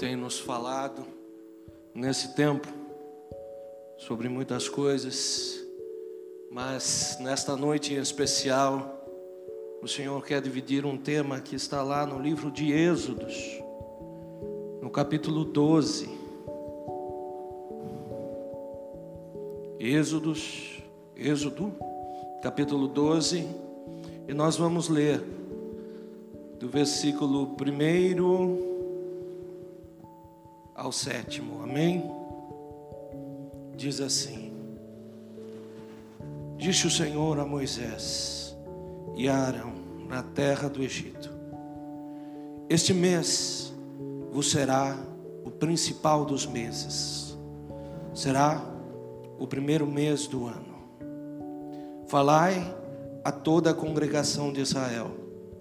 tem 0.00 0.16
nos 0.16 0.40
falado 0.40 1.04
nesse 1.94 2.34
tempo 2.34 2.66
sobre 3.98 4.30
muitas 4.30 4.66
coisas, 4.66 5.62
mas 6.50 7.18
nesta 7.20 7.54
noite 7.54 7.92
em 7.92 7.98
especial, 7.98 9.06
o 9.82 9.86
Senhor 9.86 10.24
quer 10.24 10.40
dividir 10.40 10.86
um 10.86 10.96
tema 10.96 11.38
que 11.38 11.54
está 11.54 11.82
lá 11.82 12.06
no 12.06 12.18
livro 12.18 12.50
de 12.50 12.72
Êxodos, 12.72 13.60
no 14.80 14.88
capítulo 14.88 15.44
12. 15.44 16.08
Êxodos, 19.78 20.82
Êxodo, 21.14 21.74
capítulo 22.42 22.88
12, 22.88 23.46
e 24.26 24.32
nós 24.32 24.56
vamos 24.56 24.88
ler 24.88 25.22
do 26.58 26.70
versículo 26.70 27.54
1 27.60 28.69
ao 30.80 30.90
sétimo, 30.90 31.62
amém? 31.62 32.10
Diz 33.76 34.00
assim: 34.00 34.50
Disse 36.56 36.86
o 36.86 36.90
Senhor 36.90 37.38
a 37.38 37.44
Moisés 37.44 38.56
e 39.14 39.28
a 39.28 39.36
Arão 39.36 39.74
na 40.08 40.22
terra 40.22 40.70
do 40.70 40.82
Egito: 40.82 41.30
Este 42.66 42.94
mês 42.94 43.74
vos 44.32 44.50
será 44.50 44.96
o 45.44 45.50
principal 45.50 46.24
dos 46.24 46.46
meses, 46.46 47.36
será 48.14 48.64
o 49.38 49.46
primeiro 49.46 49.86
mês 49.86 50.26
do 50.26 50.46
ano. 50.46 50.80
Falai 52.08 52.74
a 53.22 53.30
toda 53.30 53.70
a 53.70 53.74
congregação 53.74 54.50
de 54.50 54.62
Israel, 54.62 55.10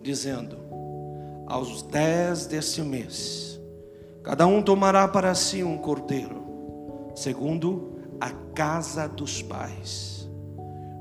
dizendo: 0.02 0.58
Aos 1.46 1.82
dez 1.82 2.46
deste 2.46 2.82
mês, 2.82 3.59
Cada 4.24 4.46
um 4.46 4.62
tomará 4.62 5.08
para 5.08 5.34
si 5.34 5.64
um 5.64 5.78
cordeiro, 5.78 7.12
segundo 7.16 8.00
a 8.20 8.30
casa 8.54 9.08
dos 9.08 9.42
pais. 9.42 10.30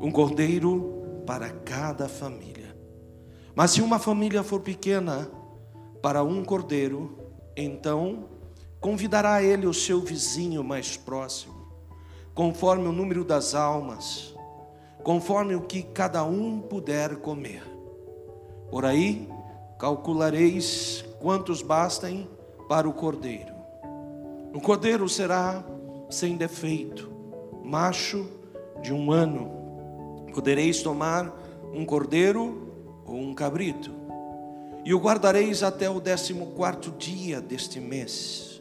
Um 0.00 0.10
cordeiro 0.10 1.22
para 1.26 1.50
cada 1.50 2.08
família. 2.08 2.76
Mas 3.54 3.72
se 3.72 3.82
uma 3.82 3.98
família 3.98 4.42
for 4.42 4.60
pequena, 4.60 5.28
para 6.00 6.22
um 6.22 6.44
cordeiro, 6.44 7.18
então 7.56 8.28
convidará 8.80 9.42
ele 9.42 9.66
o 9.66 9.74
seu 9.74 10.00
vizinho 10.00 10.62
mais 10.62 10.96
próximo, 10.96 11.54
conforme 12.34 12.86
o 12.86 12.92
número 12.92 13.24
das 13.24 13.54
almas, 13.54 14.32
conforme 15.02 15.56
o 15.56 15.62
que 15.62 15.82
cada 15.82 16.24
um 16.24 16.60
puder 16.60 17.16
comer. 17.16 17.62
Por 18.70 18.84
aí 18.84 19.28
calculareis 19.76 21.04
quantos 21.20 21.62
bastem 21.62 22.28
para 22.68 22.88
o 22.88 22.92
cordeiro. 22.92 23.54
O 24.52 24.60
cordeiro 24.60 25.08
será 25.08 25.64
sem 26.10 26.36
defeito, 26.36 27.10
macho 27.64 28.28
de 28.82 28.92
um 28.92 29.10
ano. 29.10 30.26
Podereis 30.34 30.82
tomar 30.82 31.34
um 31.74 31.84
cordeiro 31.84 32.68
ou 33.06 33.16
um 33.16 33.34
cabrito, 33.34 33.90
e 34.84 34.94
o 34.94 34.98
guardareis 34.98 35.62
até 35.62 35.90
o 35.90 36.00
décimo 36.00 36.48
quarto 36.48 36.90
dia 36.92 37.40
deste 37.40 37.80
mês. 37.80 38.60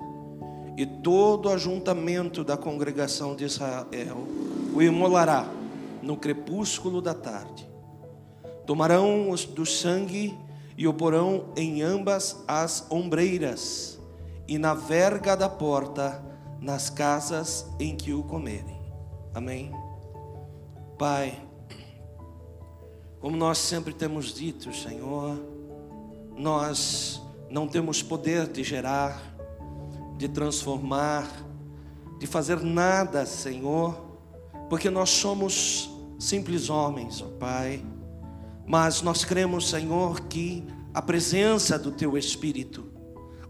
E 0.75 0.85
todo 0.85 1.47
o 1.47 1.53
ajuntamento 1.53 2.43
da 2.43 2.55
congregação 2.55 3.35
de 3.35 3.45
Israel 3.45 4.27
o 4.73 4.81
imolará 4.81 5.47
no 6.01 6.17
crepúsculo 6.17 7.01
da 7.01 7.13
tarde. 7.13 7.67
Tomarão 8.65 9.33
do 9.53 9.65
sangue 9.65 10.37
e 10.77 10.87
o 10.87 10.93
porão 10.93 11.45
em 11.55 11.81
ambas 11.81 12.43
as 12.47 12.85
ombreiras 12.91 13.96
e 14.47 14.57
na 14.57 14.73
verga 14.73 15.35
da 15.35 15.49
porta, 15.49 16.23
nas 16.59 16.89
casas 16.89 17.67
em 17.79 17.95
que 17.95 18.13
o 18.13 18.23
comerem. 18.23 18.79
Amém? 19.33 19.71
Pai, 20.97 21.39
como 23.19 23.35
nós 23.35 23.57
sempre 23.57 23.93
temos 23.93 24.33
dito, 24.33 24.73
Senhor, 24.73 25.37
nós 26.35 27.21
não 27.49 27.67
temos 27.67 28.01
poder 28.01 28.47
de 28.47 28.63
gerar, 28.63 29.21
de 30.17 30.27
transformar, 30.27 31.27
de 32.19 32.25
fazer 32.25 32.61
nada, 32.61 33.25
Senhor, 33.25 33.95
porque 34.69 34.89
nós 34.89 35.09
somos 35.09 35.89
simples 36.19 36.69
homens, 36.69 37.21
ó 37.21 37.27
Pai. 37.39 37.83
Mas 38.65 39.01
nós 39.01 39.23
cremos, 39.23 39.69
Senhor, 39.69 40.21
que 40.21 40.65
a 40.93 41.01
presença 41.01 41.77
do 41.77 41.91
Teu 41.91 42.17
Espírito 42.17 42.86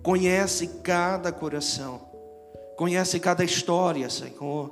conhece 0.08 0.68
cada 0.84 1.34
coração, 1.34 2.00
conhece 2.78 3.20
cada 3.20 3.44
história, 3.44 4.10
Senhor, 4.10 4.72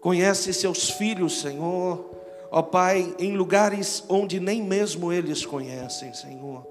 conhece 0.00 0.50
seus 0.54 0.88
filhos, 0.88 1.42
Senhor, 1.42 2.10
ó 2.50 2.62
Pai, 2.62 3.14
em 3.18 3.36
lugares 3.36 4.02
onde 4.08 4.40
nem 4.40 4.62
mesmo 4.62 5.12
eles 5.12 5.44
conhecem, 5.44 6.14
Senhor. 6.14 6.66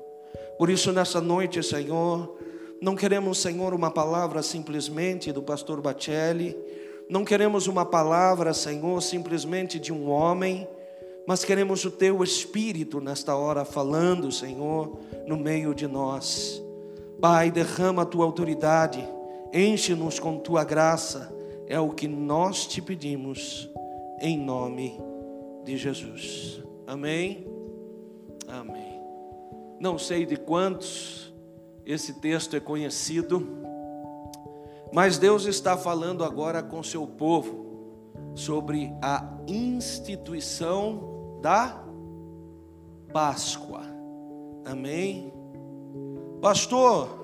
Por 0.57 0.72
isso, 0.72 0.91
nessa 0.91 1.22
noite, 1.22 1.61
Senhor, 1.61 2.40
não 2.81 2.95
queremos, 2.95 3.40
Senhor, 3.40 3.72
uma 3.72 3.91
palavra 3.91 4.41
simplesmente 4.41 5.31
do 5.31 5.44
pastor 5.44 5.79
Bacelli, 5.79 6.57
não 7.07 7.23
queremos 7.23 7.67
uma 7.67 7.85
palavra, 7.85 8.51
Senhor, 8.51 9.00
simplesmente 9.00 9.79
de 9.79 9.94
um 9.94 10.09
homem, 10.09 10.67
mas 11.28 11.45
queremos 11.45 11.85
o 11.85 11.91
Teu 11.91 12.23
Espírito 12.23 13.00
nesta 13.00 13.35
hora 13.35 13.63
falando, 13.63 14.31
Senhor, 14.31 14.97
no 15.28 15.38
meio 15.38 15.75
de 15.75 15.85
nós. 15.85 16.63
Pai, 17.22 17.52
derrama 17.52 18.02
a 18.02 18.06
tua 18.06 18.26
autoridade, 18.26 19.08
enche-nos 19.54 20.20
com 20.20 20.40
tua 20.40 20.64
graça, 20.64 21.32
é 21.68 21.80
o 21.80 21.92
que 21.92 22.08
nós 22.08 22.66
te 22.66 22.82
pedimos, 22.82 23.70
em 24.20 24.40
nome 24.40 25.00
de 25.64 25.78
Jesus. 25.78 26.64
Amém? 26.88 27.48
Amém. 28.48 29.00
Não 29.80 30.00
sei 30.00 30.26
de 30.26 30.36
quantos 30.36 31.32
esse 31.86 32.20
texto 32.20 32.56
é 32.56 32.59
conhecido, 32.59 33.48
mas 34.92 35.20
Deus 35.20 35.46
está 35.46 35.78
falando 35.78 36.24
agora 36.24 36.64
com 36.64 36.82
seu 36.82 37.06
povo 37.06 38.34
sobre 38.34 38.92
a 39.00 39.38
instituição 39.48 41.40
da 41.40 41.84
Páscoa. 43.14 43.82
Amém? 44.66 45.32
Pastor, 46.41 47.22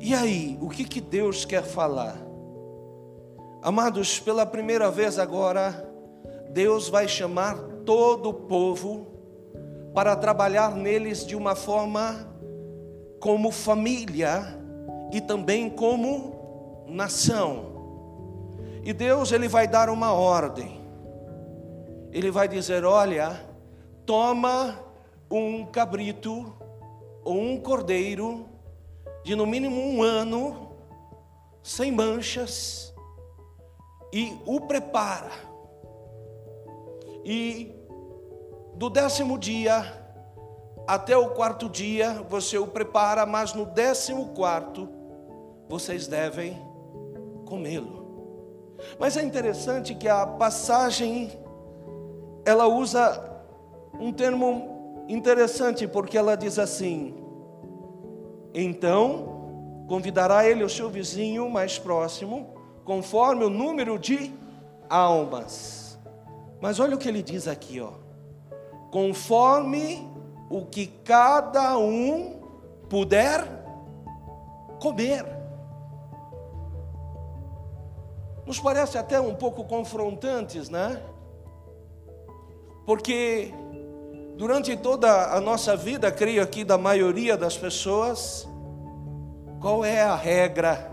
e 0.00 0.14
aí, 0.14 0.58
o 0.62 0.70
que, 0.70 0.82
que 0.84 0.98
Deus 0.98 1.44
quer 1.44 1.62
falar? 1.62 2.16
Amados, 3.60 4.18
pela 4.18 4.46
primeira 4.46 4.90
vez 4.90 5.18
agora, 5.18 5.86
Deus 6.50 6.88
vai 6.88 7.06
chamar 7.06 7.58
todo 7.84 8.30
o 8.30 8.32
povo 8.32 9.08
para 9.92 10.16
trabalhar 10.16 10.74
neles 10.74 11.26
de 11.26 11.36
uma 11.36 11.54
forma 11.54 12.26
como 13.20 13.50
família 13.50 14.58
e 15.12 15.20
também 15.20 15.68
como 15.68 16.86
nação. 16.88 17.66
E 18.82 18.94
Deus 18.94 19.32
ele 19.32 19.48
vai 19.48 19.68
dar 19.68 19.90
uma 19.90 20.14
ordem. 20.14 20.80
Ele 22.10 22.30
vai 22.30 22.48
dizer: 22.48 22.86
"Olha, 22.86 23.38
toma 24.06 24.78
um 25.30 25.66
cabrito 25.66 26.57
ou 27.28 27.38
um 27.38 27.60
cordeiro 27.60 28.48
de 29.22 29.36
no 29.36 29.46
mínimo 29.46 29.78
um 29.78 30.02
ano, 30.02 30.70
sem 31.62 31.92
manchas, 31.92 32.94
e 34.10 34.34
o 34.46 34.62
prepara. 34.62 35.30
E 37.22 37.70
do 38.76 38.88
décimo 38.88 39.38
dia 39.38 39.84
até 40.86 41.18
o 41.18 41.28
quarto 41.34 41.68
dia 41.68 42.24
você 42.30 42.56
o 42.56 42.66
prepara, 42.66 43.26
mas 43.26 43.52
no 43.52 43.66
décimo 43.66 44.28
quarto 44.28 44.88
vocês 45.68 46.06
devem 46.06 46.58
comê-lo. 47.44 48.72
Mas 48.98 49.18
é 49.18 49.22
interessante 49.22 49.94
que 49.94 50.08
a 50.08 50.26
passagem 50.26 51.38
ela 52.46 52.66
usa 52.66 53.22
um 54.00 54.14
termo 54.14 54.77
interessante 55.08 55.88
porque 55.88 56.16
ela 56.16 56.36
diz 56.36 56.58
assim: 56.58 57.14
então 58.54 59.38
convidará 59.88 60.46
ele 60.46 60.62
o 60.62 60.68
seu 60.68 60.90
vizinho 60.90 61.48
mais 61.48 61.78
próximo, 61.78 62.54
conforme 62.84 63.44
o 63.44 63.50
número 63.50 63.98
de 63.98 64.34
almas. 64.88 65.98
Mas 66.60 66.78
olha 66.78 66.94
o 66.94 66.98
que 66.98 67.08
ele 67.08 67.22
diz 67.22 67.48
aqui, 67.48 67.80
ó. 67.80 67.92
Conforme 68.90 70.08
o 70.50 70.66
que 70.66 70.86
cada 70.86 71.78
um 71.78 72.40
puder 72.88 73.46
comer. 74.80 75.24
Nos 78.46 78.58
parece 78.58 78.96
até 78.96 79.20
um 79.20 79.34
pouco 79.34 79.64
confrontantes, 79.64 80.68
né? 80.68 81.02
Porque 82.86 83.52
Durante 84.38 84.76
toda 84.76 85.34
a 85.34 85.40
nossa 85.40 85.76
vida, 85.76 86.12
creio 86.12 86.40
aqui 86.40 86.62
da 86.62 86.78
maioria 86.78 87.36
das 87.36 87.58
pessoas, 87.58 88.46
qual 89.60 89.84
é 89.84 90.00
a 90.00 90.14
regra, 90.14 90.92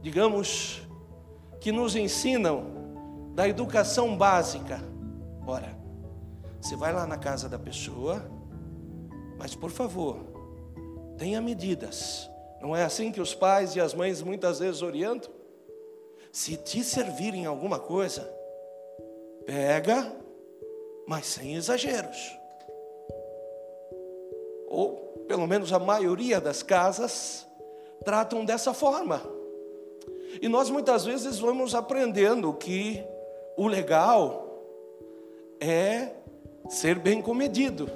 digamos, 0.00 0.80
que 1.60 1.70
nos 1.70 1.94
ensinam 1.94 2.64
da 3.34 3.46
educação 3.46 4.16
básica? 4.16 4.80
Ora, 5.46 5.76
você 6.58 6.74
vai 6.74 6.94
lá 6.94 7.06
na 7.06 7.18
casa 7.18 7.46
da 7.46 7.58
pessoa, 7.58 8.24
mas 9.38 9.54
por 9.54 9.70
favor, 9.70 10.20
tenha 11.18 11.42
medidas. 11.42 12.26
Não 12.62 12.74
é 12.74 12.84
assim 12.84 13.12
que 13.12 13.20
os 13.20 13.34
pais 13.34 13.76
e 13.76 13.82
as 13.82 13.92
mães 13.92 14.22
muitas 14.22 14.60
vezes 14.60 14.80
orientam? 14.80 15.30
Se 16.32 16.56
te 16.56 16.82
servirem 16.82 17.44
alguma 17.44 17.78
coisa, 17.78 18.26
pega, 19.44 20.10
mas 21.06 21.26
sem 21.26 21.54
exageros. 21.54 22.40
Ou, 24.72 25.24
pelo 25.28 25.46
menos 25.46 25.70
a 25.70 25.78
maioria 25.78 26.40
das 26.40 26.62
casas, 26.62 27.46
tratam 28.06 28.42
dessa 28.42 28.72
forma. 28.72 29.20
E 30.40 30.48
nós 30.48 30.70
muitas 30.70 31.04
vezes 31.04 31.38
vamos 31.38 31.74
aprendendo 31.74 32.50
que 32.54 33.04
o 33.54 33.66
legal 33.66 34.64
é 35.60 36.08
ser 36.70 36.98
bem 36.98 37.20
comedido. 37.20 37.86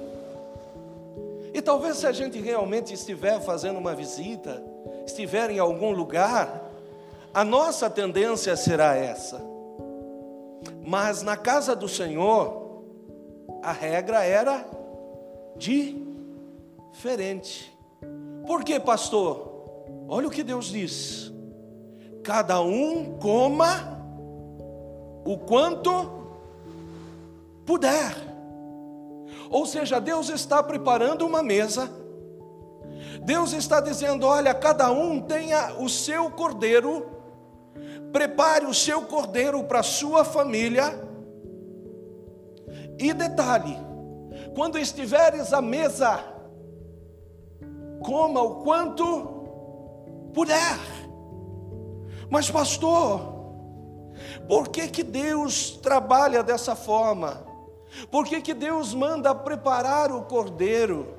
E 1.51 1.63
talvez 1.63 1.97
se 1.97 2.05
a 2.05 2.11
gente 2.11 2.39
realmente 2.39 2.93
estiver 2.93 3.41
fazendo 3.41 3.79
uma 3.79 3.95
visita, 3.95 4.63
estiver 5.03 5.49
em 5.49 5.57
algum 5.57 5.89
lugar, 5.89 6.63
a 7.33 7.43
nossa 7.43 7.89
tendência 7.89 8.55
será 8.55 8.95
essa. 8.95 9.41
Mas 10.85 11.23
na 11.23 11.35
casa 11.35 11.75
do 11.75 11.89
Senhor, 11.89 12.83
a 13.63 13.71
regra 13.71 14.23
era 14.23 14.63
diferente. 16.97 17.71
Por 18.47 18.63
que, 18.63 18.79
pastor? 18.79 19.85
Olha 20.09 20.27
o 20.27 20.31
que 20.31 20.43
Deus 20.43 20.65
diz: 20.65 21.31
cada 22.23 22.59
um 22.59 23.19
coma 23.19 24.01
o 25.23 25.37
quanto 25.37 25.91
puder. 27.67 28.15
Ou 29.51 29.65
seja, 29.67 30.01
Deus 30.01 30.29
está 30.29 30.63
preparando 30.63 31.23
uma 31.23 31.43
mesa. 31.43 31.87
Deus 33.23 33.53
está 33.53 33.79
dizendo: 33.79 34.25
olha, 34.25 34.55
cada 34.55 34.89
um 34.89 35.21
tenha 35.21 35.75
o 35.79 35.87
seu 35.87 36.31
cordeiro, 36.31 37.05
prepare 38.11 38.65
o 38.65 38.73
seu 38.73 39.03
cordeiro 39.03 39.63
para 39.65 39.81
a 39.81 39.83
sua 39.83 40.25
família. 40.25 40.99
E 42.97 43.13
detalhe: 43.13 43.77
quando 44.55 44.79
estiveres 44.79 45.53
à 45.53 45.61
mesa, 45.61 46.36
coma 48.01 48.41
o 48.41 48.63
quanto 48.63 50.29
puder. 50.33 50.79
Mas, 52.29 52.51
pastor, 52.51 53.37
por 54.47 54.69
que, 54.69 54.87
que 54.87 55.03
Deus 55.03 55.71
trabalha 55.71 56.43
dessa 56.43 56.75
forma? 56.75 57.45
Por 58.11 58.25
que, 58.25 58.41
que 58.41 58.53
Deus 58.53 58.93
manda 58.93 59.33
preparar 59.33 60.11
o 60.11 60.23
cordeiro? 60.23 61.15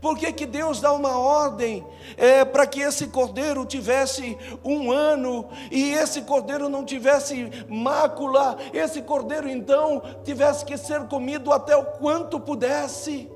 Por 0.00 0.16
que, 0.16 0.32
que 0.32 0.46
Deus 0.46 0.80
dá 0.80 0.92
uma 0.92 1.18
ordem 1.18 1.84
é, 2.16 2.44
para 2.44 2.66
que 2.66 2.80
esse 2.80 3.08
cordeiro 3.08 3.66
tivesse 3.66 4.36
um 4.64 4.90
ano 4.90 5.48
e 5.70 5.92
esse 5.92 6.22
cordeiro 6.22 6.68
não 6.68 6.84
tivesse 6.84 7.50
mácula, 7.68 8.56
esse 8.72 9.02
cordeiro 9.02 9.48
então 9.48 10.02
tivesse 10.24 10.64
que 10.64 10.76
ser 10.78 11.06
comido 11.06 11.52
até 11.52 11.76
o 11.76 11.84
quanto 11.84 12.40
pudesse? 12.40 13.30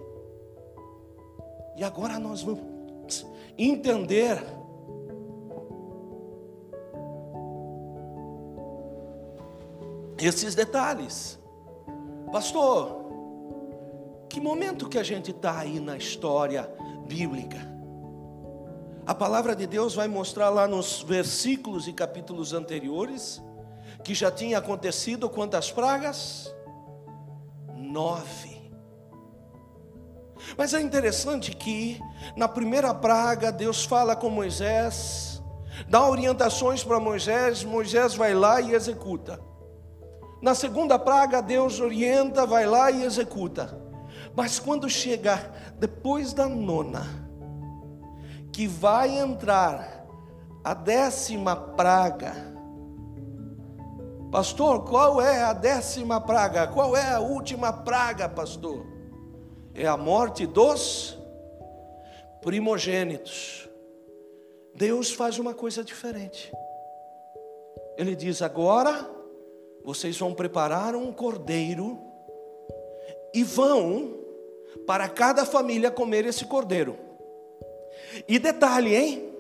E 1.79 1.85
agora 1.85 2.19
nós 2.19 2.43
vamos 2.43 3.25
entender 3.57 4.45
esses 10.19 10.57
detalhes. 10.57 11.39
Pastor, 12.33 13.05
que 14.29 14.41
momento 14.41 14.89
que 14.89 14.99
a 14.99 15.05
gente 15.05 15.31
está 15.31 15.61
aí 15.61 15.79
na 15.79 15.97
história 15.97 16.69
bíblica? 17.07 17.59
A 19.07 19.15
palavra 19.15 19.55
de 19.55 19.65
Deus 19.65 19.95
vai 19.95 20.09
mostrar 20.09 20.51
lá 20.51 20.67
nos 20.67 21.03
versículos 21.03 21.87
e 21.87 21.93
capítulos 21.93 22.53
anteriores 22.53 23.41
que 24.03 24.17
já 24.17 24.33
tinha 24.33 24.59
acontecido 24.59 25.31
quantas 25.31 25.71
pragas? 25.71 26.53
Nove. 27.77 28.58
Mas 30.57 30.75
é 30.75 30.81
interessante 30.81 31.55
que 31.55 32.01
na 32.37 32.49
primeira 32.49 32.95
praga 32.95 33.53
Deus 33.53 33.85
fala 33.85 34.17
com 34.17 34.31
Moisés, 34.31 35.43
dá 35.89 36.07
orientações 36.09 36.83
para 36.83 36.99
Moisés, 36.99 37.65
Moisés 37.65 38.15
vai 38.15 38.35
lá 38.35 38.61
e 38.61 38.75
executa. 38.75 39.41
Na 40.41 40.55
segunda 40.55 40.99
praga, 40.99 41.43
Deus 41.43 41.81
orienta, 41.81 42.47
vai 42.47 42.65
lá 42.65 42.91
e 42.91 43.03
executa. 43.03 43.77
Mas 44.37 44.59
quando 44.59 44.89
chegar 44.89 45.75
depois 45.79 46.33
da 46.33 46.49
nona, 46.49 47.05
que 48.53 48.67
vai 48.67 49.19
entrar 49.19 50.07
a 50.63 50.75
décima 50.75 51.57
praga, 51.57 52.35
pastor, 54.31 54.85
qual 54.85 55.21
é 55.21 55.43
a 55.43 55.53
décima 55.53 56.21
praga? 56.21 56.69
Qual 56.69 56.97
é 56.97 57.15
a 57.15 57.21
última 57.21 57.73
praga, 57.73 58.29
pastor? 58.29 58.87
É 59.81 59.87
a 59.87 59.97
morte 59.97 60.45
dos 60.45 61.17
primogênitos. 62.41 63.69
Deus 64.75 65.13
faz 65.13 65.39
uma 65.39 65.55
coisa 65.55 65.85
diferente. 65.85 66.53
Ele 67.97 68.17
diz: 68.17 68.43
agora 68.43 69.09
vocês 69.85 70.19
vão 70.19 70.35
preparar 70.35 70.97
um 70.97 71.13
cordeiro 71.13 71.97
e 73.33 73.45
vão 73.45 74.19
para 74.85 75.09
cada 75.09 75.47
família 75.47 75.93
comer 75.93 76.27
esse 76.27 76.45
cordeiro. 76.45 76.99
E 78.27 78.37
detalhe, 78.37 78.97
hein? 78.97 79.33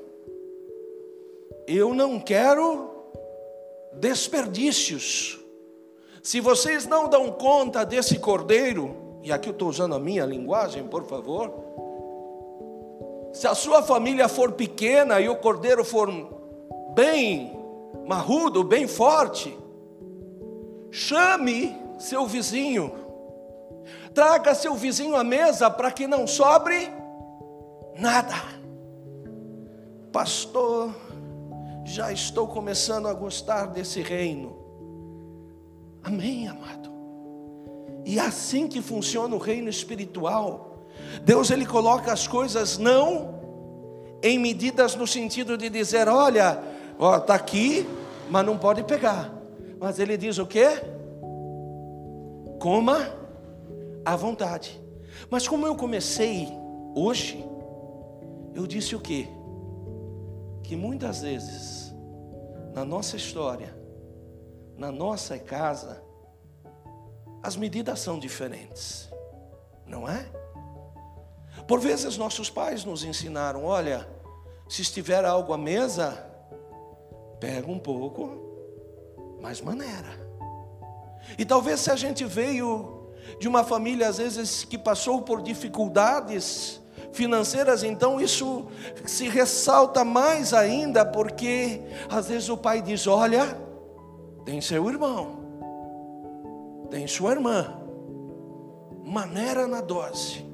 Eu 1.66 1.92
não 1.92 2.20
quero 2.20 3.10
desperdícios. 3.92 5.36
Se 6.22 6.38
vocês 6.38 6.86
não 6.86 7.08
dão 7.08 7.32
conta 7.32 7.84
desse 7.84 8.20
cordeiro, 8.20 9.07
e 9.28 9.32
aqui 9.32 9.48
eu 9.48 9.52
estou 9.52 9.68
usando 9.68 9.94
a 9.94 9.98
minha 9.98 10.24
linguagem, 10.24 10.84
por 10.84 11.04
favor. 11.04 11.52
Se 13.32 13.46
a 13.46 13.54
sua 13.54 13.82
família 13.82 14.28
for 14.28 14.52
pequena 14.52 15.20
e 15.20 15.28
o 15.28 15.36
cordeiro 15.36 15.84
for 15.84 16.10
bem 16.94 17.56
marrudo, 18.06 18.64
bem 18.64 18.86
forte, 18.88 19.56
Chame 20.90 21.76
seu 21.98 22.26
vizinho, 22.26 22.92
traga 24.14 24.54
seu 24.54 24.74
vizinho 24.74 25.16
à 25.16 25.24
mesa 25.24 25.70
para 25.70 25.90
que 25.90 26.06
não 26.06 26.26
sobre 26.26 26.90
nada. 27.98 28.34
Pastor, 30.12 30.94
já 31.84 32.10
estou 32.10 32.48
começando 32.48 33.06
a 33.06 33.12
gostar 33.12 33.66
desse 33.66 34.00
reino. 34.00 34.56
Amém, 36.02 36.48
amado. 36.48 36.97
E 38.08 38.18
é 38.18 38.22
assim 38.22 38.66
que 38.66 38.80
funciona 38.80 39.36
o 39.36 39.38
reino 39.38 39.68
espiritual. 39.68 40.78
Deus 41.22 41.50
ele 41.50 41.66
coloca 41.66 42.10
as 42.10 42.26
coisas 42.26 42.78
não 42.78 43.34
em 44.22 44.38
medidas 44.38 44.94
no 44.94 45.06
sentido 45.06 45.58
de 45.58 45.68
dizer, 45.68 46.08
olha, 46.08 46.58
ó, 46.98 47.20
tá 47.20 47.34
aqui, 47.34 47.86
mas 48.30 48.46
não 48.46 48.56
pode 48.56 48.82
pegar. 48.84 49.30
Mas 49.78 49.98
ele 49.98 50.16
diz 50.16 50.38
o 50.38 50.46
quê? 50.46 50.68
Coma 52.58 53.14
à 54.06 54.16
vontade. 54.16 54.80
Mas 55.28 55.46
como 55.46 55.66
eu 55.66 55.76
comecei 55.76 56.48
hoje, 56.94 57.44
eu 58.54 58.66
disse 58.66 58.96
o 58.96 59.00
quê? 59.00 59.28
Que 60.62 60.74
muitas 60.74 61.20
vezes, 61.20 61.94
na 62.74 62.86
nossa 62.86 63.16
história, 63.16 63.76
na 64.78 64.90
nossa 64.90 65.38
casa, 65.38 66.07
as 67.42 67.56
medidas 67.56 68.00
são 68.00 68.18
diferentes, 68.18 69.08
não 69.86 70.08
é? 70.08 70.26
Por 71.66 71.80
vezes 71.80 72.16
nossos 72.16 72.48
pais 72.50 72.84
nos 72.84 73.04
ensinaram: 73.04 73.64
olha, 73.64 74.08
se 74.68 74.82
estiver 74.82 75.24
algo 75.24 75.52
à 75.52 75.58
mesa, 75.58 76.24
pega 77.40 77.70
um 77.70 77.78
pouco 77.78 78.48
mas 79.40 79.60
maneira. 79.60 80.28
E 81.38 81.44
talvez 81.44 81.80
se 81.80 81.90
a 81.90 81.96
gente 81.96 82.24
veio 82.24 83.10
de 83.38 83.46
uma 83.46 83.62
família, 83.62 84.08
às 84.08 84.18
vezes, 84.18 84.64
que 84.64 84.78
passou 84.78 85.22
por 85.22 85.42
dificuldades 85.42 86.80
financeiras, 87.12 87.82
então 87.82 88.20
isso 88.20 88.66
se 89.06 89.28
ressalta 89.28 90.04
mais 90.04 90.52
ainda, 90.52 91.04
porque 91.04 91.82
às 92.08 92.28
vezes 92.28 92.48
o 92.48 92.56
pai 92.56 92.82
diz: 92.82 93.06
Olha, 93.06 93.58
tem 94.44 94.60
seu 94.60 94.88
irmão, 94.88 95.47
tem 96.90 97.06
sua 97.06 97.32
irmã, 97.32 97.80
maneira 99.04 99.66
na 99.66 99.80
dose. 99.80 100.46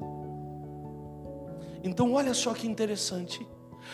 Então, 1.83 2.13
olha 2.13 2.33
só 2.33 2.53
que 2.53 2.67
interessante. 2.67 3.47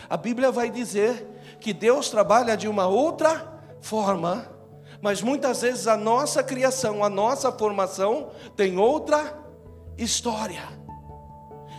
A 0.08 0.16
Bíblia 0.16 0.50
vai 0.50 0.70
dizer 0.70 1.56
que 1.60 1.72
Deus 1.72 2.08
trabalha 2.08 2.56
de 2.56 2.66
uma 2.66 2.86
outra 2.86 3.60
forma, 3.80 4.46
mas 5.00 5.20
muitas 5.22 5.62
vezes 5.62 5.86
a 5.86 5.96
nossa 5.96 6.42
criação, 6.42 7.04
a 7.04 7.10
nossa 7.10 7.52
formação 7.52 8.30
tem 8.56 8.78
outra 8.78 9.38
história. 9.98 10.62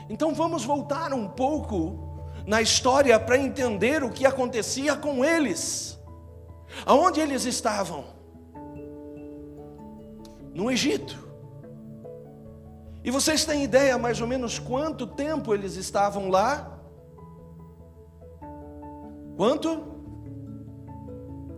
Então 0.09 0.33
vamos 0.33 0.63
voltar 0.63 1.13
um 1.13 1.27
pouco 1.27 2.21
na 2.45 2.61
história 2.61 3.19
para 3.19 3.37
entender 3.37 4.03
o 4.03 4.09
que 4.09 4.25
acontecia 4.25 4.95
com 4.95 5.23
eles. 5.23 5.99
Aonde 6.85 7.21
eles 7.21 7.45
estavam? 7.45 8.12
No 10.53 10.71
Egito. 10.71 11.21
E 13.03 13.11
vocês 13.11 13.43
têm 13.43 13.63
ideia 13.63 13.97
mais 13.97 14.21
ou 14.21 14.27
menos 14.27 14.59
quanto 14.59 15.05
tempo 15.05 15.53
eles 15.53 15.75
estavam 15.75 16.29
lá? 16.29 16.79
Quanto? 19.35 19.91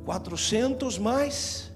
400 0.05 0.97
mais 0.97 1.71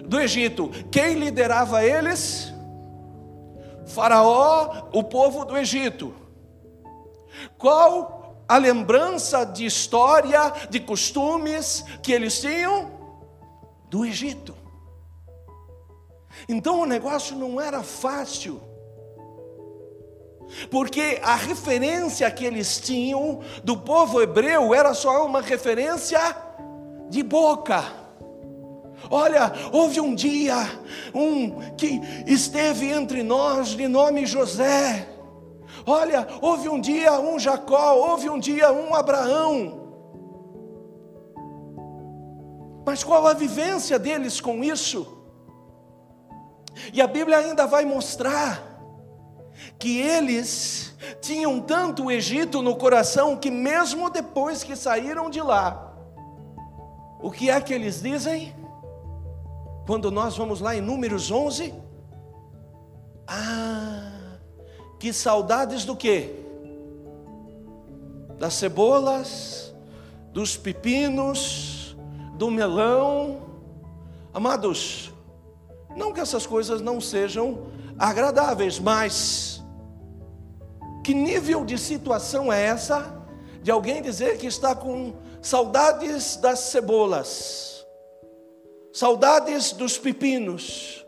Do 0.07 0.19
Egito. 0.19 0.69
Quem 0.91 1.13
liderava 1.13 1.83
eles? 1.83 2.51
Faraó, 3.85 4.89
o 4.91 5.03
povo 5.03 5.45
do 5.45 5.55
Egito. 5.55 6.13
Qual 7.57 8.43
a 8.47 8.57
lembrança 8.57 9.45
de 9.45 9.65
história, 9.65 10.51
de 10.69 10.79
costumes 10.79 11.85
que 12.01 12.11
eles 12.11 12.41
tinham? 12.41 12.91
Do 13.87 14.03
Egito. 14.03 14.55
Então 16.49 16.81
o 16.81 16.85
negócio 16.85 17.35
não 17.35 17.61
era 17.61 17.83
fácil. 17.83 18.59
Porque 20.69 21.19
a 21.23 21.35
referência 21.35 22.29
que 22.29 22.45
eles 22.45 22.79
tinham 22.79 23.39
do 23.63 23.77
povo 23.77 24.21
hebreu 24.21 24.73
era 24.73 24.93
só 24.93 25.25
uma 25.25 25.41
referência 25.41 26.19
de 27.09 27.23
boca. 27.23 27.83
Olha, 29.09 29.53
houve 29.71 30.01
um 30.01 30.13
dia 30.13 30.55
um 31.13 31.75
que 31.75 32.01
esteve 32.25 32.91
entre 32.91 33.23
nós 33.23 33.69
de 33.69 33.87
nome 33.87 34.25
José. 34.25 35.07
Olha, 35.85 36.27
houve 36.41 36.67
um 36.67 36.81
dia 36.81 37.19
um 37.19 37.39
Jacó, 37.39 37.93
houve 37.93 38.29
um 38.29 38.39
dia 38.39 38.71
um 38.73 38.93
Abraão. 38.93 39.87
Mas 42.85 43.03
qual 43.03 43.27
a 43.27 43.33
vivência 43.33 43.97
deles 43.99 44.41
com 44.41 44.63
isso? 44.63 45.17
E 46.93 47.01
a 47.01 47.07
Bíblia 47.07 47.37
ainda 47.37 47.65
vai 47.65 47.85
mostrar 47.85 48.66
que 49.79 49.99
eles 49.99 50.95
tinham 51.21 51.59
tanto 51.59 52.05
o 52.05 52.11
Egito 52.11 52.61
no 52.61 52.75
coração 52.75 53.37
que 53.37 53.49
mesmo 53.49 54.09
depois 54.09 54.63
que 54.63 54.75
saíram 54.75 55.29
de 55.29 55.41
lá, 55.41 55.93
o 57.19 57.31
que 57.31 57.49
é 57.49 57.59
que 57.59 57.73
eles 57.73 58.01
dizem? 58.01 58.55
Quando 59.85 60.11
nós 60.11 60.37
vamos 60.37 60.59
lá 60.59 60.75
em 60.75 60.81
Números 60.81 61.31
11, 61.31 61.73
ah, 63.27 64.37
que 64.99 65.11
saudades 65.11 65.85
do 65.85 65.95
quê? 65.95 66.35
Das 68.37 68.53
cebolas, 68.53 69.73
dos 70.31 70.55
pepinos, 70.55 71.97
do 72.35 72.51
melão. 72.51 73.41
Amados, 74.33 75.11
não 75.95 76.13
que 76.13 76.19
essas 76.19 76.45
coisas 76.45 76.79
não 76.79 77.01
sejam 77.01 77.67
agradáveis, 77.97 78.79
mas 78.79 79.63
que 81.03 81.13
nível 81.13 81.65
de 81.65 81.77
situação 81.77 82.51
é 82.51 82.63
essa 82.65 83.15
de 83.61 83.71
alguém 83.71 84.01
dizer 84.01 84.37
que 84.37 84.47
está 84.47 84.75
com 84.75 85.13
saudades 85.41 86.37
das 86.37 86.59
cebolas? 86.59 87.67
saudades 88.97 89.73
dos 89.73 89.95
pepinos. 89.99 91.05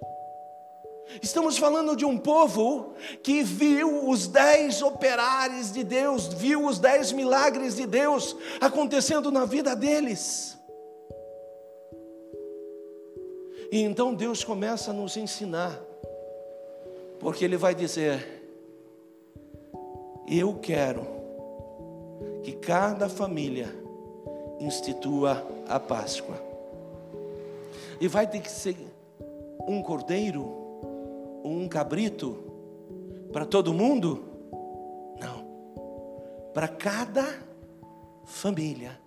Estamos 1.23 1.57
falando 1.57 1.95
de 1.95 2.05
um 2.05 2.19
povo 2.19 2.93
que 3.23 3.41
viu 3.41 4.07
os 4.07 4.27
dez 4.27 4.83
operários 4.83 5.71
de 5.71 5.83
Deus, 5.83 6.27
viu 6.27 6.65
os 6.65 6.77
dez 6.77 7.11
milagres 7.11 7.75
de 7.75 7.87
Deus 7.87 8.35
acontecendo 8.61 9.31
na 9.31 9.43
vida 9.43 9.75
deles. 9.75 10.55
E 13.71 13.81
então 13.81 14.13
Deus 14.13 14.43
começa 14.43 14.91
a 14.91 14.93
nos 14.93 15.17
ensinar, 15.17 15.81
porque 17.19 17.43
Ele 17.45 17.57
vai 17.57 17.75
dizer: 17.75 18.51
Eu 20.27 20.55
quero 20.55 21.05
que 22.43 22.53
cada 22.53 23.09
família 23.09 23.73
institua 24.59 25.45
a 25.67 25.79
Páscoa. 25.79 26.35
E 27.99 28.07
vai 28.07 28.27
ter 28.27 28.39
que 28.39 28.49
ser 28.49 28.77
um 29.67 29.81
cordeiro, 29.81 30.45
um 31.43 31.67
cabrito 31.67 32.37
para 33.31 33.45
todo 33.45 33.73
mundo? 33.73 34.23
Não. 35.19 35.45
Para 36.53 36.67
cada 36.67 37.25
família. 38.23 38.99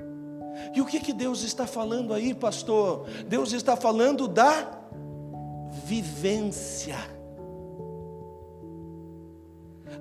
E 0.75 0.81
o 0.81 0.87
que 0.87 1.01
que 1.01 1.13
Deus 1.13 1.43
está 1.43 1.67
falando 1.67 2.13
aí, 2.13 2.35
pastor? 2.35 3.07
Deus 3.27 3.53
está 3.53 3.77
falando 3.77 4.29
da 4.29 4.81
vivência. 5.85 6.97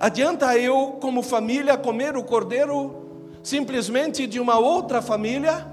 Adianta 0.01 0.57
eu, 0.57 0.97
como 0.99 1.21
família, 1.21 1.77
comer 1.77 2.17
o 2.17 2.23
cordeiro 2.23 3.35
simplesmente 3.43 4.25
de 4.25 4.39
uma 4.39 4.57
outra 4.57 4.99
família? 4.99 5.63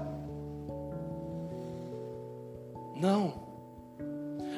Não. 2.95 3.33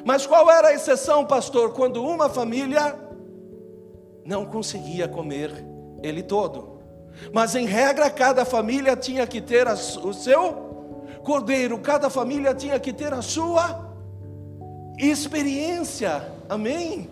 Mas 0.04 0.26
qual 0.26 0.50
era 0.50 0.68
a 0.68 0.74
exceção, 0.74 1.24
pastor, 1.24 1.72
quando 1.72 2.04
uma 2.04 2.28
família 2.28 2.94
não 4.26 4.44
conseguia 4.44 5.08
comer 5.08 5.64
ele 6.02 6.22
todo? 6.22 6.78
Mas 7.32 7.54
em 7.54 7.64
regra, 7.64 8.10
cada 8.10 8.44
família 8.44 8.94
tinha 8.94 9.26
que 9.26 9.40
ter 9.40 9.66
o 9.68 10.12
seu 10.12 10.98
cordeiro, 11.24 11.78
cada 11.78 12.10
família 12.10 12.54
tinha 12.54 12.78
que 12.78 12.92
ter 12.92 13.14
a 13.14 13.22
sua 13.22 13.90
experiência. 14.98 16.30
Amém? 16.46 17.08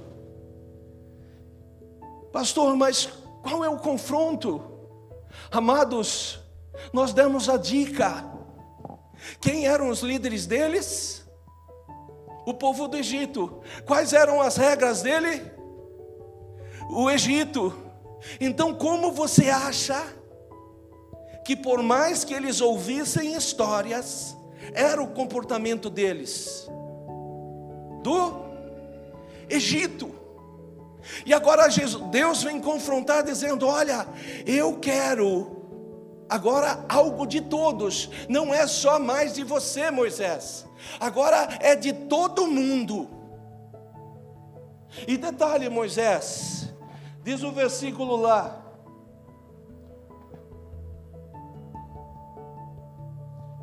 Pastor, 2.33 2.77
mas 2.77 3.09
qual 3.43 3.65
é 3.65 3.69
o 3.69 3.79
confronto? 3.79 4.63
Amados, 5.51 6.41
nós 6.93 7.13
demos 7.13 7.49
a 7.49 7.57
dica. 7.57 8.25
Quem 9.41 9.67
eram 9.67 9.89
os 9.89 10.01
líderes 10.01 10.47
deles? 10.47 11.21
o 12.51 12.55
povo 12.55 12.89
do 12.89 12.97
Egito. 12.97 13.61
Quais 13.87 14.13
eram 14.13 14.41
as 14.41 14.57
regras 14.57 15.03
dele? 15.03 15.43
O 16.91 17.11
Egito. 17.11 17.73
Então, 18.41 18.75
como 18.75 19.13
você 19.13 19.49
acha 19.49 20.03
que, 21.45 21.57
por 21.57 21.83
mais 21.83 22.25
que 22.25 22.35
eles 22.35 22.61
ouvissem 22.61 23.35
histórias, 23.35 24.37
era 24.75 25.03
o 25.03 25.09
comportamento 25.09 25.89
deles? 25.89 26.69
Do 28.03 28.45
Egito. 29.49 30.20
E 31.25 31.35
agora 31.35 31.67
Deus 32.11 32.43
vem 32.43 32.61
confrontar, 32.61 33.23
dizendo: 33.23 33.67
Olha, 33.67 34.07
eu 34.47 34.79
quero 34.79 35.59
agora 36.29 36.85
algo 36.89 37.27
de 37.27 37.41
todos, 37.41 38.09
não 38.29 38.55
é 38.55 38.67
só 38.67 39.01
mais 39.01 39.35
de 39.35 39.43
você, 39.43 39.91
Moisés, 39.91 40.65
agora 41.01 41.49
é 41.61 41.75
de 41.75 41.93
todo 41.93 42.47
mundo. 42.47 43.09
E 45.07 45.17
detalhe, 45.17 45.69
Moisés, 45.69 46.73
diz 47.23 47.43
o 47.43 47.51
versículo 47.51 48.17
lá, 48.17 48.61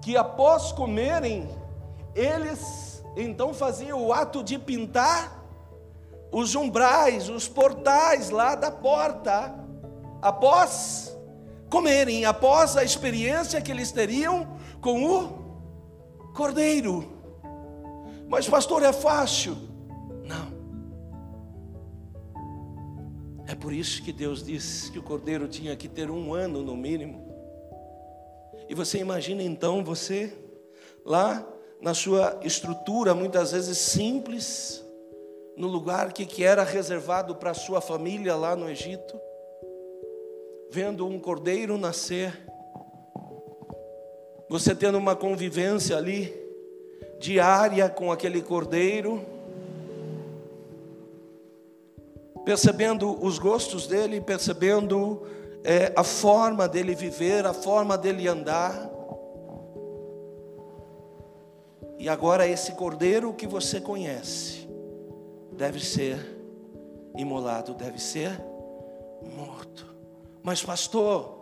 que 0.02 0.16
após 0.16 0.72
comerem, 0.72 1.50
eles 2.16 3.04
então 3.16 3.54
faziam 3.54 4.06
o 4.06 4.14
ato 4.14 4.44
de 4.44 4.60
pintar 4.60 5.37
os 6.32 6.56
umbrais, 6.56 7.30
os 7.30 7.48
portais 7.48 8.30
lá 8.30 8.56
da 8.56 8.72
porta, 8.72 9.54
após 10.22 11.16
comerem, 11.70 12.26
após 12.26 12.78
a 12.78 12.84
experiência 12.84 13.62
que 13.62 13.72
eles 13.72 13.92
teriam 13.92 14.58
com 14.82 15.06
o 15.06 16.34
cordeiro. 16.34 17.18
Mas, 18.28 18.48
pastor, 18.48 18.84
é 18.84 18.92
fácil? 18.92 19.58
Não. 20.26 20.58
É 23.48 23.56
por 23.56 23.72
isso 23.72 24.04
que 24.04 24.12
Deus 24.12 24.44
disse 24.44 24.92
que 24.92 25.00
o 25.00 25.04
cordeiro 25.04 25.48
tinha 25.48 25.76
que 25.76 25.88
ter 25.88 26.12
um 26.12 26.34
ano 26.34 26.62
no 26.62 26.76
mínimo. 26.76 27.26
E 28.70 28.76
você 28.76 29.00
imagina 29.00 29.42
então 29.42 29.84
você 29.84 30.38
lá 31.06 31.48
na 31.82 31.94
sua 31.94 32.40
estrutura, 32.44 33.16
muitas 33.16 33.54
vezes 33.54 33.78
simples, 33.78 34.84
no 35.58 35.68
lugar 35.68 36.14
que, 36.14 36.24
que 36.24 36.44
era 36.44 36.64
reservado 36.64 37.36
para 37.36 37.52
sua 37.56 37.82
família 37.82 38.36
lá 38.36 38.56
no 38.56 38.70
Egito, 38.70 39.20
vendo 40.70 41.08
um 41.08 41.20
cordeiro 41.20 41.80
nascer, 41.80 42.32
você 44.48 44.76
tendo 44.76 45.00
uma 45.00 45.16
convivência 45.16 45.98
ali 45.98 46.32
diária 47.20 47.90
com 47.90 48.12
aquele 48.12 48.40
cordeiro, 48.42 49.26
percebendo 52.46 53.18
os 53.26 53.40
gostos 53.40 53.88
dele, 53.88 54.22
percebendo 54.22 55.24
é, 55.64 55.92
a 55.96 56.04
forma 56.04 56.68
dele 56.68 56.94
viver, 56.94 57.48
a 57.48 57.54
forma 57.54 57.98
dele 57.98 58.28
andar. 58.28 58.90
E 61.98 62.08
agora 62.08 62.48
esse 62.48 62.74
cordeiro 62.74 63.34
que 63.34 63.48
você 63.48 63.82
conhece, 63.82 64.67
deve 65.58 65.84
ser 65.84 66.38
imolado, 67.18 67.74
deve 67.74 68.00
ser 68.00 68.40
morto. 69.36 69.86
Mas, 70.44 70.64
pastor, 70.64 71.38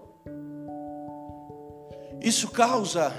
isso 2.21 2.49
causa 2.49 3.13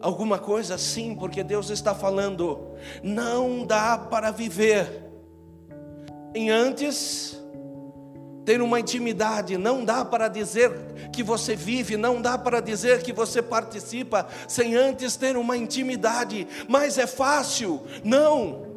alguma 0.00 0.38
coisa 0.38 0.76
sim, 0.76 1.14
porque 1.14 1.42
Deus 1.42 1.70
está 1.70 1.94
falando, 1.94 2.72
não 3.02 3.64
dá 3.64 3.96
para 3.96 4.30
viver 4.30 5.10
em 6.34 6.50
antes 6.50 7.40
ter 8.44 8.60
uma 8.60 8.80
intimidade, 8.80 9.56
não 9.56 9.84
dá 9.84 10.04
para 10.04 10.28
dizer 10.28 10.72
que 11.12 11.22
você 11.22 11.54
vive, 11.54 11.96
não 11.96 12.20
dá 12.20 12.36
para 12.36 12.60
dizer 12.60 13.02
que 13.02 13.12
você 13.12 13.40
participa 13.40 14.26
sem 14.48 14.74
antes 14.74 15.16
ter 15.16 15.36
uma 15.36 15.56
intimidade, 15.56 16.46
mas 16.68 16.98
é 16.98 17.06
fácil, 17.06 17.80
não. 18.04 18.71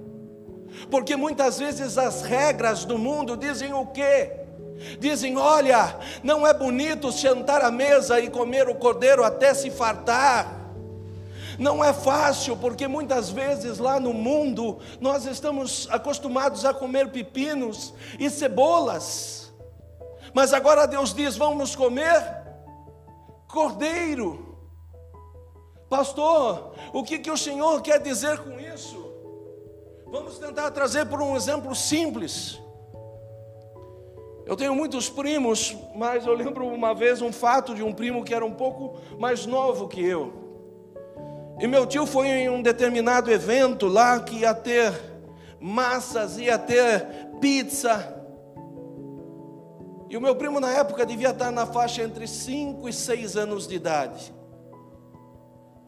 Porque 0.90 1.16
muitas 1.16 1.60
vezes 1.60 1.98
as 1.98 2.22
regras 2.22 2.86
do 2.86 2.98
mundo 2.98 3.36
dizem 3.36 3.74
o 3.74 3.88
quê? 3.88 4.32
Dizem: 5.00 5.38
olha, 5.38 5.98
não 6.24 6.46
é 6.46 6.54
bonito 6.54 7.12
sentar 7.12 7.62
à 7.64 7.72
mesa 7.72 8.20
e 8.20 8.30
comer 8.30 8.68
o 8.68 8.76
cordeiro 8.76 9.24
até 9.24 9.54
se 9.54 9.72
fartar. 9.72 10.66
Não 11.58 11.84
é 11.84 11.94
fácil, 11.94 12.58
porque 12.58 12.88
muitas 12.88 13.30
vezes 13.30 13.78
lá 13.78 14.00
no 14.00 14.14
mundo 14.14 14.80
nós 15.00 15.26
estamos 15.26 15.88
acostumados 15.90 16.66
a 16.66 16.74
comer 16.74 17.10
pepinos 17.10 17.94
e 18.20 18.30
cebolas. 18.30 19.54
Mas 20.34 20.54
agora 20.54 20.86
Deus 20.86 21.14
diz: 21.14 21.38
vamos 21.38 21.76
comer 21.76 22.22
cordeiro. 23.48 24.58
Pastor, 25.90 26.74
o 26.92 27.04
que, 27.04 27.20
que 27.20 27.32
o 27.32 27.38
Senhor 27.38 27.82
quer 27.82 28.02
dizer 28.02 28.40
com 28.40 28.60
isso? 28.60 29.05
Vamos 30.15 30.39
tentar 30.39 30.71
trazer 30.71 31.06
por 31.08 31.21
um 31.21 31.36
exemplo 31.36 31.75
simples. 31.75 32.58
Eu 34.45 34.56
tenho 34.56 34.73
muitos 34.73 35.10
primos, 35.10 35.75
mas 35.93 36.25
eu 36.25 36.34
lembro 36.34 36.65
uma 36.65 36.95
vez 36.95 37.21
um 37.21 37.34
fato 37.34 37.75
de 37.75 37.84
um 37.84 37.91
primo 37.91 38.23
que 38.23 38.34
era 38.34 38.45
um 38.45 38.54
pouco 38.54 38.97
mais 39.19 39.45
novo 39.45 39.89
que 39.89 40.01
eu. 40.01 40.32
E 41.60 41.67
meu 41.67 41.86
tio 41.86 42.06
foi 42.06 42.30
em 42.30 42.49
um 42.49 42.62
determinado 42.62 43.30
evento 43.30 43.88
lá 43.88 44.17
que 44.21 44.38
ia 44.38 44.54
ter 44.54 44.93
massas, 45.60 46.38
ia 46.38 46.58
ter 46.58 47.06
pizza. 47.41 48.17
E 50.10 50.15
o 50.15 50.21
meu 50.21 50.38
primo 50.38 50.62
na 50.62 50.71
época 50.71 51.06
devia 51.06 51.32
estar 51.32 51.51
na 51.51 51.65
faixa 51.65 52.01
entre 52.01 52.25
5 52.25 52.88
e 52.88 52.93
6 52.93 53.36
anos 53.36 53.67
de 53.67 53.75
idade. 53.75 54.34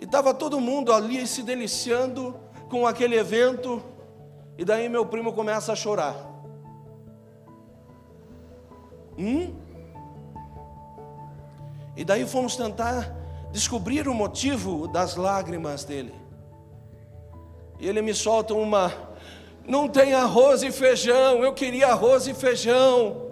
E 0.01 0.03
estava 0.03 0.33
todo 0.33 0.59
mundo 0.59 0.91
ali 0.91 1.25
se 1.25 1.41
deliciando 1.43 2.37
com 2.69 2.85
aquele 2.85 3.15
evento. 3.15 3.95
E 4.57 4.65
daí 4.65 4.89
meu 4.89 5.05
primo 5.05 5.33
começa 5.33 5.71
a 5.71 5.75
chorar. 5.75 6.15
Hum? 9.17 9.53
E 11.95 12.03
daí 12.03 12.25
fomos 12.25 12.55
tentar 12.55 13.15
descobrir 13.51 14.07
o 14.07 14.13
motivo 14.13 14.87
das 14.87 15.15
lágrimas 15.15 15.83
dele. 15.83 16.13
E 17.79 17.87
ele 17.87 18.01
me 18.01 18.13
solta 18.13 18.53
uma: 18.53 18.91
não 19.67 19.87
tem 19.87 20.13
arroz 20.13 20.63
e 20.63 20.71
feijão, 20.71 21.43
eu 21.43 21.53
queria 21.53 21.87
arroz 21.87 22.27
e 22.27 22.33
feijão. 22.33 23.27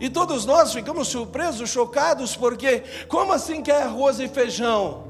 E 0.00 0.08
todos 0.08 0.46
nós 0.46 0.72
ficamos 0.72 1.08
surpresos, 1.08 1.68
chocados, 1.68 2.34
porque 2.34 2.82
como 3.06 3.32
assim 3.32 3.62
quer 3.62 3.82
arroz 3.82 4.18
e 4.18 4.28
feijão? 4.28 5.09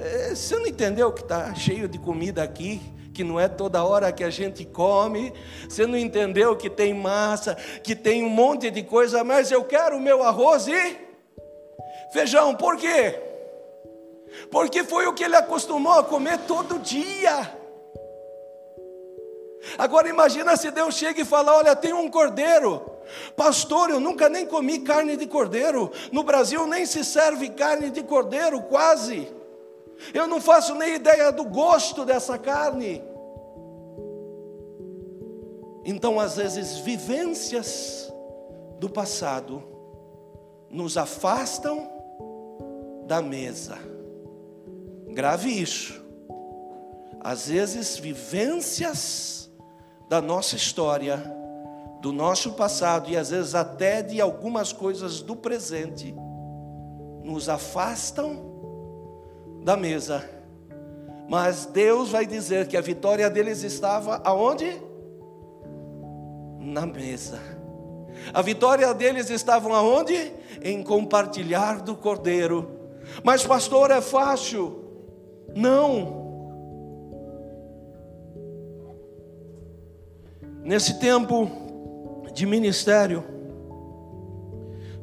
É, 0.00 0.34
você 0.34 0.56
não 0.56 0.66
entendeu 0.66 1.12
que 1.12 1.22
está 1.22 1.52
cheio 1.54 1.88
de 1.88 1.98
comida 1.98 2.42
aqui? 2.42 2.80
Que 3.12 3.24
não 3.24 3.38
é 3.40 3.48
toda 3.48 3.82
hora 3.82 4.12
que 4.12 4.22
a 4.22 4.30
gente 4.30 4.64
come. 4.64 5.32
Você 5.68 5.86
não 5.86 5.98
entendeu 5.98 6.56
que 6.56 6.70
tem 6.70 6.94
massa, 6.94 7.56
que 7.82 7.96
tem 7.96 8.22
um 8.22 8.28
monte 8.28 8.70
de 8.70 8.84
coisa, 8.84 9.24
mas 9.24 9.50
eu 9.50 9.64
quero 9.64 9.96
o 9.96 10.00
meu 10.00 10.22
arroz 10.22 10.68
e 10.68 10.96
feijão. 12.12 12.54
Por 12.54 12.76
quê? 12.76 13.20
Porque 14.52 14.84
foi 14.84 15.06
o 15.06 15.12
que 15.12 15.24
ele 15.24 15.34
acostumou 15.34 15.94
a 15.94 16.04
comer 16.04 16.38
todo 16.46 16.78
dia. 16.78 17.56
Agora 19.76 20.08
imagina 20.08 20.56
se 20.56 20.70
Deus 20.70 20.94
chega 20.94 21.20
e 21.20 21.24
fala: 21.24 21.56
Olha, 21.56 21.74
tem 21.74 21.92
um 21.92 22.08
cordeiro. 22.08 22.82
Pastor, 23.36 23.90
eu 23.90 23.98
nunca 23.98 24.28
nem 24.28 24.46
comi 24.46 24.78
carne 24.80 25.16
de 25.16 25.26
cordeiro. 25.26 25.90
No 26.12 26.22
Brasil 26.22 26.66
nem 26.68 26.86
se 26.86 27.04
serve 27.04 27.48
carne 27.48 27.90
de 27.90 28.04
cordeiro, 28.04 28.62
quase. 28.62 29.37
Eu 30.14 30.26
não 30.26 30.40
faço 30.40 30.74
nem 30.74 30.94
ideia 30.94 31.30
do 31.30 31.44
gosto 31.44 32.04
dessa 32.04 32.38
carne. 32.38 33.02
Então, 35.84 36.20
às 36.20 36.36
vezes, 36.36 36.78
vivências 36.78 38.12
do 38.78 38.88
passado 38.88 39.62
nos 40.70 40.96
afastam 40.96 41.88
da 43.06 43.22
mesa. 43.22 43.78
Grave 45.08 45.50
isso. 45.50 46.04
Às 47.20 47.48
vezes, 47.48 47.96
vivências 47.96 49.50
da 50.08 50.20
nossa 50.20 50.56
história, 50.56 51.16
do 52.00 52.12
nosso 52.12 52.52
passado 52.52 53.10
e 53.10 53.16
às 53.16 53.30
vezes 53.30 53.54
até 53.54 54.02
de 54.02 54.20
algumas 54.20 54.72
coisas 54.72 55.20
do 55.20 55.34
presente, 55.34 56.14
nos 57.24 57.48
afastam 57.48 58.47
da 59.68 59.76
mesa. 59.76 60.24
Mas 61.28 61.66
Deus 61.66 62.08
vai 62.08 62.24
dizer 62.24 62.68
que 62.68 62.74
a 62.74 62.80
vitória 62.80 63.28
deles 63.28 63.62
estava 63.62 64.18
aonde? 64.24 64.80
Na 66.58 66.86
mesa. 66.86 67.38
A 68.32 68.40
vitória 68.40 68.94
deles 68.94 69.28
estava 69.28 69.68
aonde? 69.76 70.32
Em 70.62 70.82
compartilhar 70.82 71.82
do 71.82 71.94
cordeiro. 71.94 72.66
Mas 73.22 73.44
pastor, 73.44 73.90
é 73.90 74.00
fácil. 74.00 74.84
Não. 75.54 76.26
Nesse 80.64 80.98
tempo 80.98 81.46
de 82.32 82.46
ministério, 82.46 83.22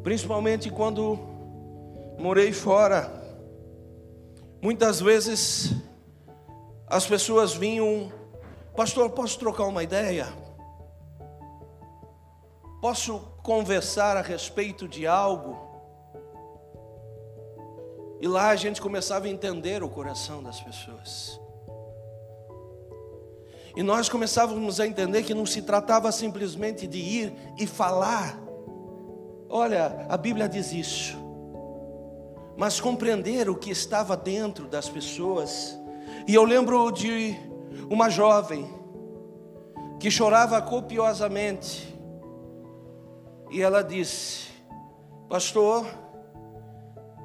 principalmente 0.01 0.71
quando 0.71 1.19
morei 2.17 2.51
fora, 2.51 3.25
muitas 4.65 4.99
vezes 4.99 5.73
as 6.88 7.06
pessoas 7.06 7.54
vinham, 7.54 8.12
pastor, 8.75 9.12
posso 9.12 9.38
trocar 9.38 9.65
uma 9.65 9.84
ideia? 9.84 10.25
Posso 12.82 13.19
conversar 13.43 14.17
a 14.17 14.23
respeito 14.23 14.88
de 14.88 15.06
algo? 15.06 15.56
E 18.19 18.28
lá 18.28 18.49
a 18.49 18.56
gente 18.56 18.82
começava 18.82 19.28
a 19.28 19.30
entender 19.30 19.84
o 19.84 19.89
coração 19.89 20.41
das 20.41 20.60
pessoas. 20.60 21.39
E 23.75 23.84
nós 23.84 24.10
começávamos 24.10 24.80
a 24.80 24.88
entender 24.88 25.21
que 25.21 25.36
não 25.36 25.45
se 25.45 25.62
tratava 25.62 26.12
simplesmente 26.12 26.88
de 26.88 26.97
ir 26.97 27.34
e 27.56 27.67
falar. 27.67 28.41
Olha, 29.47 30.08
a 30.10 30.17
Bíblia 30.17 30.49
diz 30.49 30.71
isso. 30.71 31.25
Mas 32.58 32.80
compreender 32.80 33.50
o 33.50 33.56
que 33.56 33.72
estava 33.72 34.15
dentro 34.15 34.68
das 34.68 34.88
pessoas. 34.88 35.78
E 36.28 36.34
eu 36.34 36.44
lembro 36.44 36.91
de 36.91 37.36
uma 37.89 38.10
jovem 38.10 38.74
que 40.00 40.10
chorava 40.10 40.62
copiosamente. 40.62 41.94
E 43.52 43.62
ela 43.62 43.84
disse: 43.84 44.48
Pastor, 45.30 45.86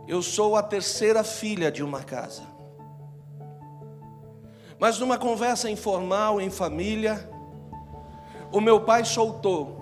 eu 0.06 0.22
sou 0.22 0.56
a 0.56 0.62
terceira 0.62 1.22
filha 1.22 1.70
de 1.70 1.82
uma 1.82 2.02
casa. 2.02 2.42
Mas 4.78 4.98
numa 4.98 5.18
conversa 5.18 5.70
informal 5.70 6.40
em 6.40 6.50
família, 6.50 7.30
o 8.50 8.60
meu 8.60 8.80
pai 8.80 9.04
soltou 9.04 9.79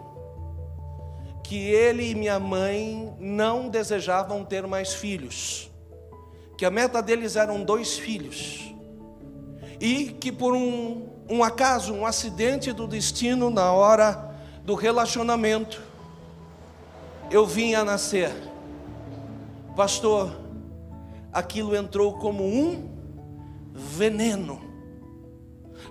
que 1.48 1.56
ele 1.56 2.11
e 2.11 2.14
minha 2.14 2.38
mãe 2.38 3.16
não 3.18 3.70
desejavam 3.70 4.44
ter 4.44 4.66
mais 4.66 4.92
filhos, 4.92 5.70
que 6.58 6.66
a 6.66 6.70
meta 6.70 7.00
deles 7.00 7.37
eram 7.37 7.64
dois 7.64 7.96
filhos, 7.96 8.74
e 9.80 10.11
que 10.11 10.30
por 10.30 10.54
um, 10.54 11.08
um 11.26 11.42
acaso, 11.42 11.94
um 11.94 12.04
acidente 12.04 12.70
do 12.72 12.87
destino 12.87 13.48
na 13.48 13.72
hora 13.72 14.37
do 14.62 14.74
relacionamento, 14.74 15.80
eu 17.30 17.46
vim 17.46 17.72
a 17.72 17.82
nascer. 17.82 18.30
Pastor, 19.74 20.30
aquilo 21.32 21.74
entrou 21.74 22.18
como 22.18 22.44
um 22.44 22.90
veneno 23.72 24.68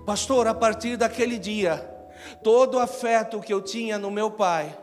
Pastor, 0.08 0.46
a 0.46 0.54
partir 0.54 0.96
daquele 0.96 1.38
dia, 1.38 1.76
todo 2.42 2.76
o 2.76 2.80
afeto 2.80 3.40
que 3.40 3.52
eu 3.52 3.60
tinha 3.60 3.98
no 3.98 4.10
meu 4.10 4.30
pai, 4.30 4.74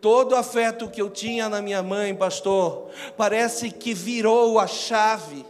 todo 0.00 0.36
afeto 0.36 0.88
que 0.88 1.00
eu 1.00 1.10
tinha 1.10 1.48
na 1.48 1.62
minha 1.62 1.82
mãe, 1.82 2.14
pastor, 2.14 2.90
parece 3.16 3.70
que 3.70 3.94
virou 3.94 4.58
a 4.58 4.66
chave. 4.66 5.44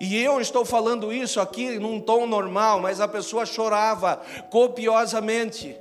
E 0.00 0.16
eu 0.22 0.40
estou 0.40 0.64
falando 0.64 1.12
isso 1.12 1.40
aqui 1.40 1.78
num 1.78 2.00
tom 2.00 2.26
normal, 2.26 2.80
mas 2.80 3.00
a 3.00 3.08
pessoa 3.08 3.44
chorava 3.44 4.20
copiosamente. 4.50 5.76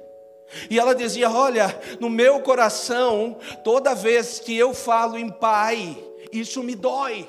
E 0.70 0.80
ela 0.80 0.96
dizia: 0.96 1.30
Olha, 1.30 1.80
no 2.00 2.10
meu 2.10 2.40
coração, 2.42 3.38
toda 3.64 3.94
vez 3.94 4.40
que 4.40 4.58
eu 4.58 4.74
falo 4.74 5.18
em 5.18 5.30
pai, 5.30 5.98
isso 6.32 6.64
me 6.64 6.74
dói. 6.74 7.28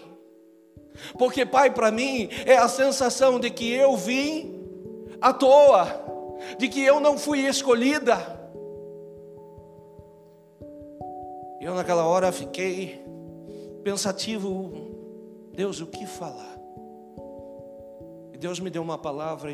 Porque 1.19 1.47
pai 1.47 1.71
para 1.71 1.91
mim 1.91 2.29
é 2.47 2.57
a 2.57 2.69
sensação 2.69 3.39
de 3.39 3.51
que 3.51 3.71
eu 3.71 3.97
vim 3.97 4.59
à 5.21 5.33
toa, 5.33 6.05
de 6.59 6.69
que 6.69 6.83
eu 6.83 7.01
não 7.01 7.19
fui 7.19 7.41
escolhida. 7.47 8.38
Eu 11.61 11.75
naquela 11.75 12.07
hora 12.07 12.31
fiquei 12.31 13.05
pensativo, 13.83 14.73
Deus, 15.53 15.81
o 15.81 15.87
que 15.87 16.07
falar? 16.07 16.59
E 18.33 18.39
Deus 18.39 18.61
me 18.61 18.71
deu 18.71 18.83
uma 18.83 18.99
palavra 18.99 19.53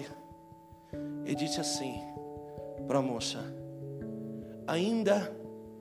e, 1.25 1.35
disse 1.35 1.61
assim 1.61 2.01
para 2.87 2.99
a 2.99 3.03
moça: 3.03 3.39
ainda 4.67 5.35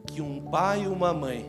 que 0.08 0.22
um 0.22 0.42
pai 0.42 0.84
e 0.84 0.88
uma 0.88 1.14
mãe 1.14 1.46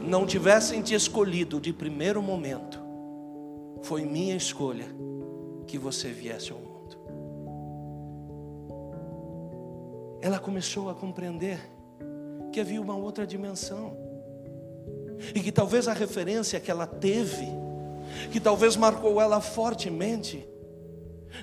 não 0.00 0.26
tivessem 0.26 0.82
te 0.82 0.94
escolhido 0.94 1.60
de 1.60 1.72
primeiro 1.72 2.22
momento, 2.22 2.80
foi 3.82 4.04
minha 4.04 4.34
escolha 4.34 4.86
que 5.66 5.78
você 5.78 6.10
viesse 6.10 6.50
ao 6.50 6.58
mundo. 6.58 6.68
ela 10.20 10.38
começou 10.38 10.90
a 10.90 10.94
compreender 10.94 11.60
que 12.58 12.62
havia 12.62 12.82
uma 12.82 12.96
outra 12.96 13.24
dimensão. 13.24 13.96
E 15.32 15.40
que 15.40 15.52
talvez 15.52 15.86
a 15.86 15.92
referência 15.92 16.58
que 16.58 16.72
ela 16.72 16.88
teve, 16.88 17.46
que 18.32 18.40
talvez 18.40 18.74
marcou 18.74 19.20
ela 19.20 19.40
fortemente, 19.40 20.44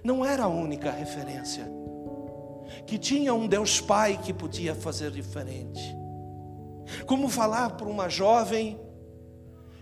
não 0.04 0.26
era 0.26 0.44
a 0.44 0.48
única 0.50 0.92
referência. 0.92 1.66
Que 2.86 2.98
tinha 2.98 3.34
um 3.34 3.48
Deus 3.48 3.80
Pai 3.80 4.20
que 4.22 4.34
podia 4.34 4.76
fazer 4.76 5.10
diferente. 5.10 5.96
Como 7.06 7.30
falar 7.30 7.70
para 7.78 7.88
uma 7.88 8.10
jovem 8.10 8.78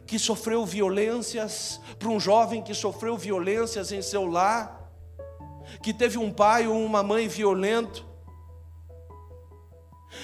que 0.06 0.20
sofreu 0.20 0.68
violências, 0.68 1.82
para 1.98 2.10
um 2.10 2.20
jovem 2.20 2.62
que 2.62 2.76
sofreu 2.76 3.18
violências 3.18 3.92
em 3.92 4.04
seu 4.04 4.28
lar, 4.28 4.88
que 5.82 5.96
teve 5.96 6.20
um 6.20 6.32
pai 6.32 6.68
ou 6.68 6.78
uma 6.78 7.02
mãe 7.02 7.28
violento, 7.28 8.06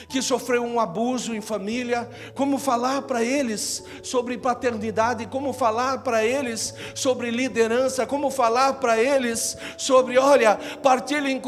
que 0.07 0.21
sofreu 0.21 0.63
um 0.63 0.79
abuso 0.79 1.35
em 1.35 1.41
família, 1.41 2.09
como 2.35 2.57
falar 2.57 3.03
para 3.03 3.23
eles 3.23 3.83
sobre 4.01 4.37
paternidade, 4.37 5.27
como 5.27 5.53
falar 5.53 6.03
para 6.03 6.23
eles 6.23 6.73
sobre 6.95 7.31
liderança, 7.31 8.05
como 8.05 8.29
falar 8.29 8.73
para 8.73 8.97
eles 8.97 9.57
sobre, 9.77 10.17
olha, 10.17 10.57
partilhem 10.81 11.41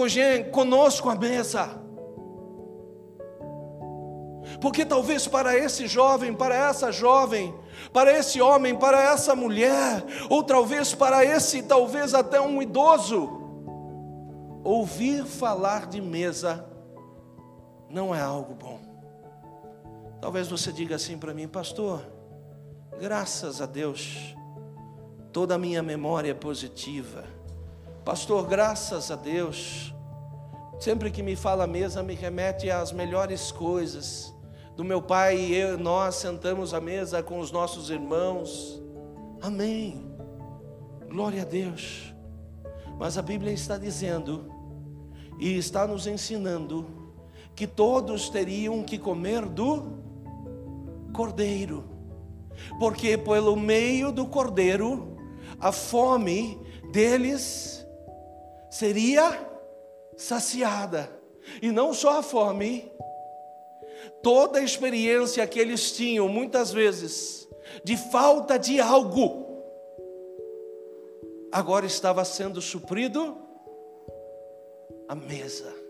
conosco 0.52 1.10
a 1.10 1.16
mesa. 1.16 1.82
Porque 4.60 4.86
talvez 4.86 5.28
para 5.28 5.58
esse 5.58 5.88
jovem, 5.88 6.34
para 6.34 6.54
essa 6.54 6.92
jovem, 6.92 7.54
para 7.92 8.12
esse 8.12 8.40
homem, 8.40 8.76
para 8.76 9.02
essa 9.02 9.36
mulher, 9.36 10.04
ou 10.30 10.44
talvez 10.44 10.94
para 10.94 11.26
esse, 11.26 11.64
talvez 11.64 12.14
até 12.14 12.40
um 12.40 12.62
idoso, 12.62 13.42
ouvir 14.64 15.26
falar 15.26 15.88
de 15.88 16.00
mesa 16.00 16.71
não 17.92 18.16
é 18.16 18.22
algo 18.22 18.54
bom. 18.54 18.80
Talvez 20.22 20.48
você 20.48 20.72
diga 20.72 20.96
assim 20.96 21.18
para 21.18 21.34
mim, 21.34 21.48
pastor, 21.48 22.02
graças 23.00 23.62
a 23.62 23.66
Deus, 23.66 24.36
toda 25.34 25.56
a 25.56 25.58
minha 25.58 25.82
memória 25.82 26.32
é 26.32 26.34
positiva. 26.34 27.24
Pastor, 28.06 28.48
graças 28.48 29.12
a 29.12 29.16
Deus, 29.16 29.94
sempre 30.80 31.12
que 31.12 31.24
me 31.24 31.36
fala 31.36 31.68
mesa, 31.68 32.04
me 32.04 32.14
remete 32.14 32.70
às 32.70 32.92
melhores 32.92 33.52
coisas. 33.52 34.34
Do 34.76 34.86
meu 34.86 35.02
pai 35.02 35.38
e 35.38 35.56
eu, 35.56 35.78
nós 35.78 36.16
sentamos 36.16 36.74
à 36.74 36.80
mesa 36.80 37.22
com 37.22 37.40
os 37.40 37.52
nossos 37.52 37.90
irmãos. 37.90 38.82
Amém. 39.42 40.10
Glória 41.10 41.42
a 41.42 41.46
Deus. 41.46 42.14
Mas 42.98 43.18
a 43.18 43.22
Bíblia 43.22 43.52
está 43.52 43.78
dizendo 43.78 44.50
e 45.40 45.58
está 45.58 45.88
nos 45.88 46.06
ensinando 46.06 47.01
que 47.62 47.68
todos 47.68 48.28
teriam 48.28 48.82
que 48.82 48.98
comer 48.98 49.46
do 49.46 50.00
cordeiro, 51.14 51.84
porque 52.80 53.16
pelo 53.20 53.56
meio 53.56 54.12
do 54.12 54.26
cordeiro 54.26 55.16
a 55.60 55.72
fome 55.72 56.60
deles 56.92 57.86
seria 58.68 59.48
saciada, 60.18 61.16
e 61.62 61.72
não 61.72 61.94
só 61.94 62.18
a 62.18 62.24
fome, 62.24 62.92
toda 64.24 64.58
a 64.58 64.64
experiência 64.64 65.46
que 65.46 65.60
eles 65.60 65.92
tinham, 65.92 66.28
muitas 66.28 66.72
vezes, 66.72 67.48
de 67.84 67.96
falta 67.96 68.58
de 68.58 68.82
algo, 68.82 69.64
agora 71.52 71.86
estava 71.86 72.26
sendo 72.26 72.60
suprido 72.60 73.38
a 75.08 75.14
mesa. 75.14 75.81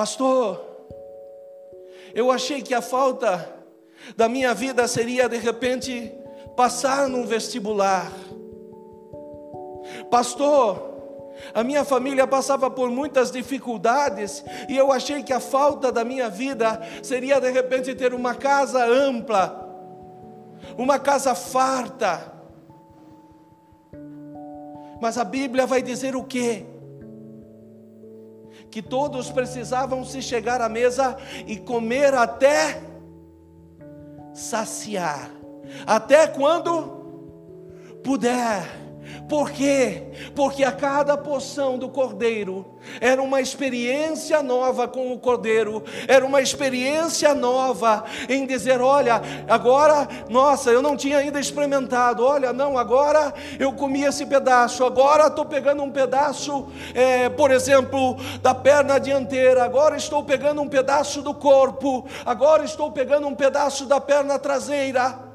Pastor, 0.00 0.64
eu 2.14 2.30
achei 2.30 2.62
que 2.62 2.72
a 2.72 2.80
falta 2.80 3.54
da 4.16 4.30
minha 4.30 4.54
vida 4.54 4.88
seria 4.88 5.28
de 5.28 5.36
repente 5.36 6.10
passar 6.56 7.06
num 7.06 7.26
vestibular. 7.26 8.10
Pastor, 10.10 11.02
a 11.52 11.62
minha 11.62 11.84
família 11.84 12.26
passava 12.26 12.70
por 12.70 12.88
muitas 12.88 13.30
dificuldades 13.30 14.42
e 14.70 14.74
eu 14.74 14.90
achei 14.90 15.22
que 15.22 15.34
a 15.34 15.38
falta 15.38 15.92
da 15.92 16.02
minha 16.02 16.30
vida 16.30 16.80
seria 17.02 17.38
de 17.38 17.50
repente 17.50 17.94
ter 17.94 18.14
uma 18.14 18.34
casa 18.34 18.82
ampla, 18.82 19.68
uma 20.78 20.98
casa 20.98 21.34
farta. 21.34 22.32
Mas 24.98 25.18
a 25.18 25.24
Bíblia 25.24 25.66
vai 25.66 25.82
dizer 25.82 26.16
o 26.16 26.24
quê? 26.24 26.69
Que 28.70 28.80
todos 28.80 29.30
precisavam 29.30 30.04
se 30.04 30.22
chegar 30.22 30.60
à 30.60 30.68
mesa 30.68 31.16
e 31.46 31.56
comer 31.56 32.14
até 32.14 32.80
saciar, 34.32 35.30
até 35.86 36.26
quando 36.26 37.00
puder. 38.02 38.79
Por 39.28 39.50
quê? 39.52 40.02
Porque 40.34 40.64
a 40.64 40.72
cada 40.72 41.16
porção 41.16 41.78
do 41.78 41.88
cordeiro 41.88 42.66
era 43.00 43.22
uma 43.22 43.40
experiência 43.40 44.42
nova 44.42 44.88
com 44.88 45.12
o 45.12 45.18
cordeiro, 45.18 45.84
era 46.08 46.26
uma 46.26 46.40
experiência 46.40 47.32
nova 47.34 48.04
em 48.28 48.44
dizer: 48.44 48.80
olha, 48.80 49.22
agora, 49.48 50.08
nossa, 50.28 50.70
eu 50.70 50.82
não 50.82 50.96
tinha 50.96 51.18
ainda 51.18 51.38
experimentado, 51.38 52.24
olha, 52.24 52.52
não, 52.52 52.76
agora 52.76 53.32
eu 53.58 53.72
comi 53.72 54.02
esse 54.02 54.26
pedaço, 54.26 54.84
agora 54.84 55.28
estou 55.28 55.44
pegando 55.44 55.82
um 55.82 55.90
pedaço, 55.90 56.66
é, 56.92 57.28
por 57.28 57.50
exemplo, 57.50 58.16
da 58.42 58.54
perna 58.54 58.98
dianteira, 58.98 59.62
agora 59.64 59.96
estou 59.96 60.24
pegando 60.24 60.60
um 60.60 60.68
pedaço 60.68 61.22
do 61.22 61.34
corpo, 61.34 62.04
agora 62.26 62.64
estou 62.64 62.90
pegando 62.90 63.28
um 63.28 63.34
pedaço 63.34 63.86
da 63.86 64.00
perna 64.00 64.38
traseira 64.38 65.29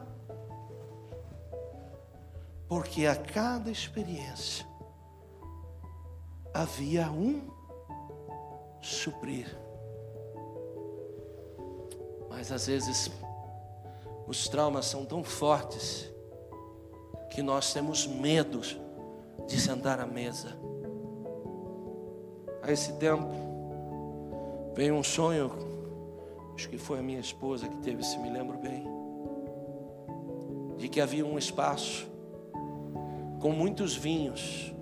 porque 2.75 3.05
a 3.05 3.15
cada 3.15 3.71
experiência 3.71 4.67
havia 6.53 7.09
um 7.09 7.49
suprir. 8.81 9.47
Mas 12.29 12.51
às 12.51 12.67
vezes 12.67 13.09
os 14.27 14.49
traumas 14.49 14.87
são 14.87 15.05
tão 15.05 15.23
fortes 15.23 16.11
que 17.31 17.41
nós 17.41 17.71
temos 17.71 18.05
medo 18.05 18.59
de 19.47 19.57
sentar 19.57 20.01
à 20.01 20.05
mesa. 20.05 20.49
A 22.61 22.73
esse 22.73 22.91
tempo 22.95 24.73
veio 24.75 24.95
um 24.95 25.03
sonho, 25.03 25.49
acho 26.55 26.67
que 26.67 26.77
foi 26.77 26.99
a 26.99 27.01
minha 27.01 27.21
esposa 27.21 27.69
que 27.69 27.77
teve, 27.77 28.03
se 28.03 28.17
me 28.17 28.29
lembro 28.29 28.57
bem, 28.57 28.85
de 30.75 30.89
que 30.89 30.99
havia 30.99 31.25
um 31.25 31.37
espaço 31.37 32.13
com 33.45 33.51
muitos 33.51 33.95
vinhos, 33.95 34.73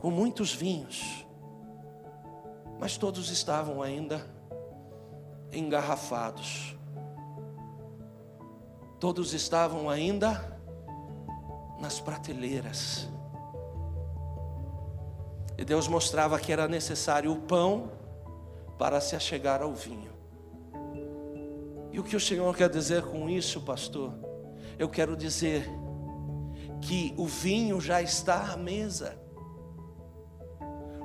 com 0.00 0.10
muitos 0.10 0.52
vinhos, 0.52 1.24
mas 2.76 2.96
todos 2.96 3.30
estavam 3.30 3.80
ainda 3.80 4.28
engarrafados, 5.52 6.76
todos 8.98 9.32
estavam 9.32 9.88
ainda 9.88 10.58
nas 11.78 12.00
prateleiras. 12.00 13.08
E 15.56 15.64
Deus 15.64 15.86
mostrava 15.86 16.36
que 16.40 16.52
era 16.52 16.66
necessário 16.66 17.30
o 17.30 17.42
pão 17.42 17.92
para 18.76 19.00
se 19.00 19.14
achegar 19.14 19.62
ao 19.62 19.72
vinho. 19.72 20.10
E 21.92 22.00
o 22.00 22.02
que 22.02 22.16
o 22.16 22.20
Senhor 22.20 22.56
quer 22.56 22.68
dizer 22.68 23.04
com 23.04 23.30
isso, 23.30 23.60
pastor? 23.60 24.12
Eu 24.76 24.88
quero 24.88 25.16
dizer 25.16 25.70
que 26.80 27.14
o 27.16 27.26
vinho 27.26 27.80
já 27.80 28.00
está 28.02 28.52
à 28.52 28.56
mesa, 28.56 29.18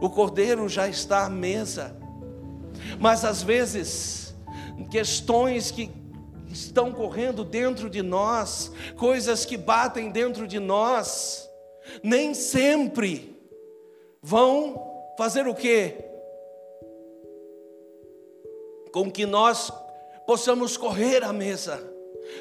o 0.02 0.10
cordeiro 0.10 0.68
já 0.68 0.88
está 0.88 1.26
à 1.26 1.30
mesa, 1.30 1.96
mas 3.00 3.24
às 3.24 3.42
vezes, 3.42 4.36
questões 4.92 5.72
que 5.72 5.90
estão 6.52 6.92
correndo 6.92 7.44
dentro 7.44 7.90
de 7.90 8.02
nós, 8.02 8.72
coisas 8.98 9.46
que 9.46 9.58
batem 9.58 10.12
dentro 10.12 10.48
de 10.48 10.60
nós, 10.60 11.50
nem 12.04 12.34
sempre 12.34 13.40
vão 14.22 15.14
fazer 15.18 15.48
o 15.48 15.56
quê? 15.56 15.98
Com 18.92 19.12
que 19.12 19.26
nós 19.26 19.72
possamos 20.26 20.78
correr 20.78 21.24
à 21.24 21.34
mesa. 21.34 21.93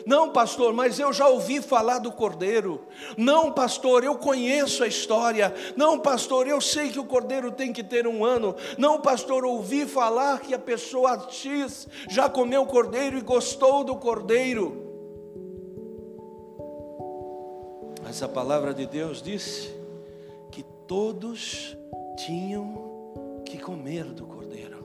Não, 0.06 0.30
pastor, 0.30 0.72
mas 0.72 0.98
eu 0.98 1.12
já 1.12 1.28
ouvi 1.28 1.60
falar 1.60 1.98
do 1.98 2.12
cordeiro. 2.12 2.80
Não, 3.16 3.52
pastor, 3.52 4.04
eu 4.04 4.16
conheço 4.16 4.82
a 4.84 4.86
história. 4.86 5.54
Não, 5.76 5.98
pastor, 5.98 6.46
eu 6.46 6.60
sei 6.60 6.90
que 6.90 6.98
o 6.98 7.04
cordeiro 7.04 7.50
tem 7.50 7.72
que 7.72 7.82
ter 7.82 8.06
um 8.06 8.24
ano. 8.24 8.54
Não, 8.78 9.00
pastor, 9.00 9.44
ouvi 9.44 9.86
falar 9.86 10.40
que 10.40 10.54
a 10.54 10.58
pessoa 10.58 11.28
X 11.30 11.88
já 12.08 12.28
comeu 12.28 12.66
cordeiro 12.66 13.18
e 13.18 13.22
gostou 13.22 13.84
do 13.84 13.96
cordeiro. 13.96 14.90
Mas 18.02 18.22
a 18.22 18.28
palavra 18.28 18.74
de 18.74 18.84
Deus 18.84 19.22
disse 19.22 19.74
que 20.50 20.62
todos 20.86 21.76
tinham 22.16 23.42
que 23.44 23.58
comer 23.58 24.04
do 24.04 24.26
cordeiro. 24.26 24.84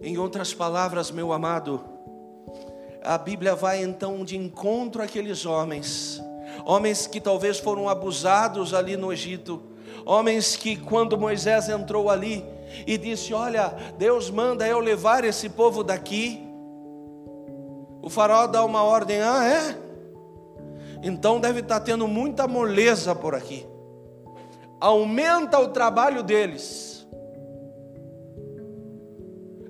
Em 0.00 0.16
outras 0.16 0.54
palavras, 0.54 1.10
meu 1.10 1.32
amado, 1.32 1.84
a 3.02 3.16
Bíblia 3.16 3.54
vai 3.54 3.82
então 3.82 4.24
de 4.24 4.36
encontro 4.36 5.02
àqueles 5.02 5.46
homens, 5.46 6.22
homens 6.64 7.06
que 7.06 7.20
talvez 7.20 7.58
foram 7.58 7.88
abusados 7.88 8.74
ali 8.74 8.96
no 8.96 9.12
Egito, 9.12 9.62
homens 10.04 10.56
que 10.56 10.76
quando 10.76 11.18
Moisés 11.18 11.68
entrou 11.68 12.10
ali 12.10 12.44
e 12.86 12.96
disse: 12.98 13.32
Olha, 13.32 13.74
Deus 13.98 14.30
manda 14.30 14.66
eu 14.66 14.78
levar 14.78 15.24
esse 15.24 15.48
povo 15.48 15.82
daqui. 15.82 16.46
O 18.02 18.08
faraó 18.08 18.46
dá 18.46 18.64
uma 18.64 18.82
ordem: 18.82 19.20
Ah, 19.20 19.44
é? 19.46 19.78
Então 21.02 21.40
deve 21.40 21.60
estar 21.60 21.80
tendo 21.80 22.06
muita 22.06 22.46
moleza 22.46 23.14
por 23.14 23.34
aqui. 23.34 23.66
Aumenta 24.78 25.58
o 25.58 25.68
trabalho 25.68 26.22
deles. 26.22 27.06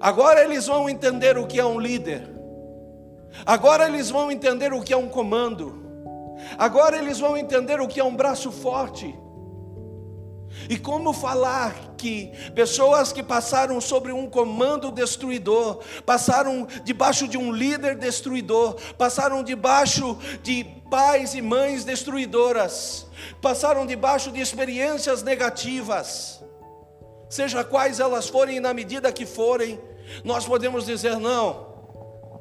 Agora 0.00 0.42
eles 0.42 0.66
vão 0.66 0.88
entender 0.88 1.36
o 1.36 1.46
que 1.46 1.60
é 1.60 1.64
um 1.64 1.78
líder. 1.78 2.29
Agora 3.44 3.86
eles 3.86 4.10
vão 4.10 4.30
entender 4.30 4.72
o 4.72 4.82
que 4.82 4.92
é 4.92 4.96
um 4.96 5.08
comando. 5.08 5.88
Agora 6.58 6.96
eles 6.96 7.18
vão 7.18 7.36
entender 7.36 7.80
o 7.80 7.88
que 7.88 8.00
é 8.00 8.04
um 8.04 8.16
braço 8.16 8.50
forte. 8.50 9.14
E 10.68 10.76
como 10.76 11.12
falar 11.12 11.94
que 11.96 12.32
pessoas 12.54 13.12
que 13.12 13.22
passaram 13.22 13.80
sobre 13.80 14.12
um 14.12 14.28
comando 14.28 14.90
destruidor, 14.90 15.80
passaram 16.04 16.66
debaixo 16.84 17.28
de 17.28 17.38
um 17.38 17.52
líder 17.52 17.96
destruidor, 17.96 18.74
passaram 18.98 19.44
debaixo 19.44 20.18
de 20.42 20.64
pais 20.90 21.34
e 21.34 21.42
mães 21.42 21.84
destruidoras, 21.84 23.06
passaram 23.40 23.86
debaixo 23.86 24.32
de 24.32 24.40
experiências 24.40 25.22
negativas, 25.22 26.42
seja 27.28 27.62
quais 27.62 28.00
elas 28.00 28.28
forem 28.28 28.58
na 28.58 28.74
medida 28.74 29.12
que 29.12 29.24
forem, 29.24 29.80
nós 30.24 30.44
podemos 30.44 30.84
dizer: 30.84 31.16
não, 31.18 31.69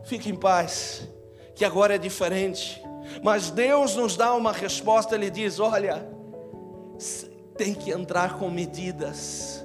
Fique 0.09 0.27
em 0.27 0.35
paz, 0.35 1.07
que 1.53 1.63
agora 1.63 1.93
é 1.93 1.97
diferente. 1.99 2.81
Mas 3.21 3.51
Deus 3.51 3.95
nos 3.95 4.17
dá 4.17 4.33
uma 4.33 4.51
resposta, 4.51 5.13
Ele 5.13 5.29
diz: 5.29 5.59
olha, 5.59 6.03
tem 7.55 7.75
que 7.75 7.91
entrar 7.91 8.39
com 8.39 8.49
medidas, 8.49 9.63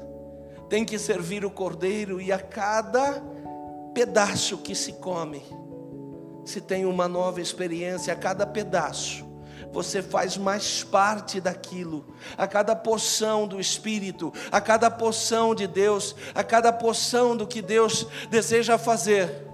tem 0.68 0.84
que 0.84 0.98
servir 0.98 1.46
o 1.46 1.50
cordeiro, 1.50 2.20
e 2.20 2.30
a 2.30 2.38
cada 2.38 3.22
pedaço 3.94 4.58
que 4.58 4.74
se 4.74 4.92
come, 4.92 5.42
se 6.44 6.60
tem 6.60 6.84
uma 6.84 7.08
nova 7.08 7.40
experiência, 7.40 8.12
a 8.12 8.16
cada 8.16 8.46
pedaço, 8.46 9.24
você 9.72 10.02
faz 10.02 10.36
mais 10.36 10.84
parte 10.84 11.40
daquilo, 11.40 12.14
a 12.36 12.46
cada 12.46 12.76
porção 12.76 13.48
do 13.48 13.58
Espírito, 13.58 14.30
a 14.52 14.60
cada 14.60 14.90
porção 14.90 15.54
de 15.54 15.66
Deus, 15.66 16.14
a 16.34 16.44
cada 16.44 16.70
porção 16.70 17.34
do 17.34 17.46
que 17.46 17.62
Deus 17.62 18.06
deseja 18.28 18.76
fazer 18.76 19.53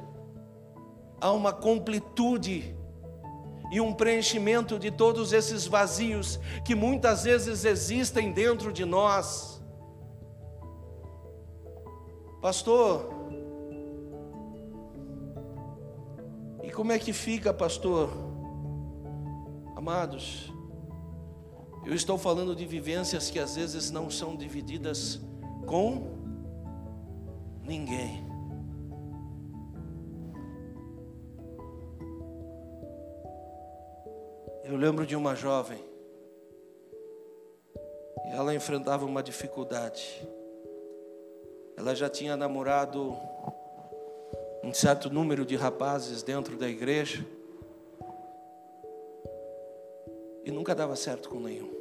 há 1.20 1.30
uma 1.32 1.52
completude 1.52 2.74
e 3.70 3.80
um 3.80 3.92
preenchimento 3.92 4.78
de 4.78 4.90
todos 4.90 5.32
esses 5.32 5.66
vazios 5.66 6.40
que 6.64 6.74
muitas 6.74 7.24
vezes 7.24 7.64
existem 7.64 8.32
dentro 8.32 8.72
de 8.72 8.84
nós. 8.84 9.62
Pastor, 12.40 13.14
e 16.64 16.70
como 16.70 16.90
é 16.90 16.98
que 16.98 17.12
fica, 17.12 17.52
pastor? 17.52 18.10
Amados, 19.76 20.52
eu 21.84 21.94
estou 21.94 22.18
falando 22.18 22.56
de 22.56 22.66
vivências 22.66 23.30
que 23.30 23.38
às 23.38 23.56
vezes 23.56 23.90
não 23.90 24.10
são 24.10 24.36
divididas 24.36 25.20
com 25.66 26.18
ninguém. 27.62 28.29
Eu 34.70 34.76
lembro 34.76 35.04
de 35.04 35.16
uma 35.16 35.34
jovem, 35.34 35.80
e 38.24 38.30
ela 38.30 38.54
enfrentava 38.54 39.04
uma 39.04 39.20
dificuldade. 39.20 40.24
Ela 41.76 41.92
já 41.92 42.08
tinha 42.08 42.36
namorado 42.36 43.16
um 44.62 44.72
certo 44.72 45.10
número 45.10 45.44
de 45.44 45.56
rapazes 45.56 46.22
dentro 46.22 46.56
da 46.56 46.68
igreja, 46.68 47.26
e 50.44 50.52
nunca 50.52 50.72
dava 50.72 50.94
certo 50.94 51.30
com 51.30 51.40
nenhum. 51.40 51.72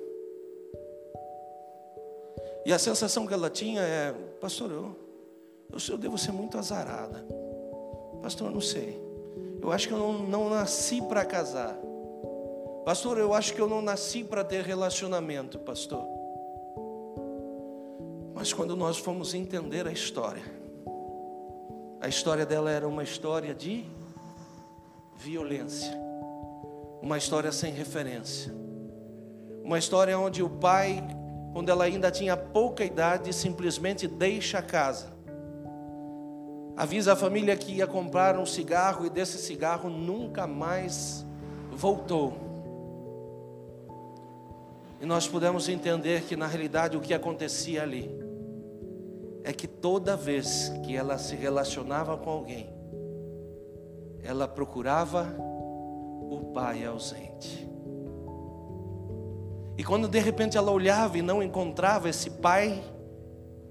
E 2.66 2.74
a 2.74 2.80
sensação 2.80 3.28
que 3.28 3.36
ela 3.36 3.52
tinha 3.52 3.84
é: 3.84 4.12
Pastor, 4.42 4.72
eu, 4.72 4.96
eu 5.92 5.98
devo 6.00 6.18
ser 6.18 6.32
muito 6.32 6.58
azarada. 6.58 7.24
Pastor, 8.24 8.48
eu 8.48 8.54
não 8.56 8.62
sei. 8.62 9.00
Eu 9.62 9.72
acho 9.72 9.88
que 9.88 9.94
eu 9.94 10.00
não, 10.00 10.14
não 10.24 10.50
nasci 10.50 11.04
para 11.04 11.24
casar. 11.24 11.80
Pastor, 12.90 13.20
eu 13.20 13.36
acho 13.36 13.54
que 13.54 13.62
eu 13.62 13.70
não 13.70 13.84
nasci 13.84 14.24
para 14.24 14.44
ter 14.44 14.64
relacionamento, 14.64 15.60
pastor. 15.60 16.04
Mas 18.34 18.52
quando 18.52 18.76
nós 18.76 18.98
fomos 18.98 19.36
entender 19.36 19.88
a 19.88 19.92
história, 19.92 20.42
a 22.02 22.08
história 22.08 22.48
dela 22.48 22.72
era 22.72 22.88
uma 22.88 23.04
história 23.04 23.54
de 23.54 23.86
violência, 25.16 25.96
uma 27.00 27.16
história 27.16 27.52
sem 27.52 27.72
referência, 27.72 28.52
uma 29.64 29.78
história 29.78 30.18
onde 30.18 30.42
o 30.42 30.50
pai, 30.50 31.00
quando 31.54 31.70
ela 31.70 31.84
ainda 31.84 32.10
tinha 32.10 32.36
pouca 32.36 32.84
idade, 32.84 33.32
simplesmente 33.34 34.08
deixa 34.08 34.58
a 34.58 34.64
casa 34.64 35.14
avisa 36.76 37.14
a 37.14 37.16
família 37.16 37.56
que 37.56 37.72
ia 37.74 37.86
comprar 37.86 38.36
um 38.36 38.48
cigarro 38.48 39.06
e 39.06 39.12
desse 39.12 39.38
cigarro 39.38 39.92
nunca 39.92 40.48
mais 40.48 41.24
voltou. 41.72 42.49
E 45.02 45.06
nós 45.06 45.28
pudemos 45.28 45.70
entender 45.70 46.24
que 46.24 46.36
na 46.36 46.48
realidade 46.48 46.98
o 46.98 47.02
que 47.02 47.14
acontecia 47.14 47.84
ali 47.84 48.10
é 49.44 49.54
que 49.54 49.68
toda 49.68 50.16
vez 50.16 50.70
que 50.86 50.96
ela 50.96 51.18
se 51.18 51.36
relacionava 51.36 52.18
com 52.18 52.30
alguém, 52.30 52.70
ela 54.22 54.48
procurava 54.48 55.34
o 55.40 56.52
pai 56.54 56.86
ausente. 56.86 57.68
E 59.78 59.84
quando 59.84 60.08
de 60.08 60.20
repente 60.20 60.58
ela 60.58 60.72
olhava 60.72 61.18
e 61.18 61.22
não 61.22 61.42
encontrava 61.42 62.10
esse 62.10 62.30
pai, 62.30 62.84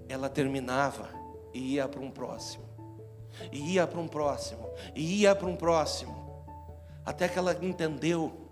ela 0.08 0.28
terminava 0.28 1.10
e 1.52 1.74
ia 1.74 1.86
para 1.86 2.00
um 2.00 2.10
próximo 2.10 2.68
e 3.52 3.74
ia 3.74 3.86
para 3.86 4.00
um 4.00 4.08
próximo, 4.08 4.68
e 4.94 5.22
ia 5.22 5.34
para 5.34 5.46
um 5.46 5.56
próximo, 5.56 6.44
até 7.04 7.28
que 7.28 7.38
ela 7.38 7.56
entendeu 7.62 8.47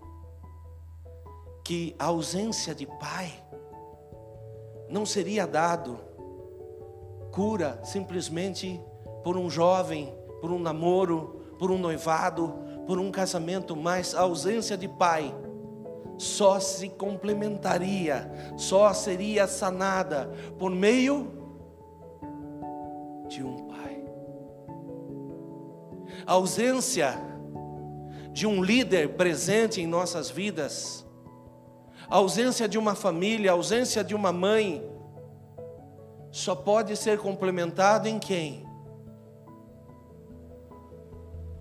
que 1.67 1.93
a 1.99 2.05
ausência 2.05 2.73
de 2.73 2.85
pai 2.85 3.29
não 4.89 5.05
seria 5.05 5.45
dado 5.45 5.99
cura 7.29 7.77
simplesmente 7.83 8.79
por 9.21 9.35
um 9.35 9.49
jovem, 9.49 10.17
por 10.39 10.49
um 10.49 10.59
namoro, 10.59 11.41
por 11.59 11.69
um 11.69 11.77
noivado, 11.77 12.53
por 12.85 12.97
um 12.97 13.11
casamento, 13.11 13.75
mas 13.75 14.15
a 14.15 14.21
ausência 14.21 14.77
de 14.77 14.87
pai 14.87 15.35
só 16.17 16.57
se 16.57 16.87
complementaria, 16.87 18.31
só 18.55 18.93
seria 18.93 19.45
sanada 19.45 20.31
por 20.57 20.71
meio 20.71 21.33
de 23.27 23.43
um 23.43 23.67
a 26.25 26.33
ausência 26.33 27.13
de 28.33 28.45
um 28.45 28.61
líder 28.61 29.15
presente 29.15 29.79
em 29.79 29.87
nossas 29.87 30.29
vidas, 30.29 31.06
a 32.09 32.15
ausência 32.15 32.67
de 32.67 32.77
uma 32.77 32.95
família, 32.95 33.51
a 33.51 33.53
ausência 33.53 34.03
de 34.03 34.15
uma 34.15 34.31
mãe, 34.31 34.83
só 36.31 36.55
pode 36.55 36.95
ser 36.95 37.19
complementado 37.19 38.07
em 38.07 38.19
quem? 38.19 38.65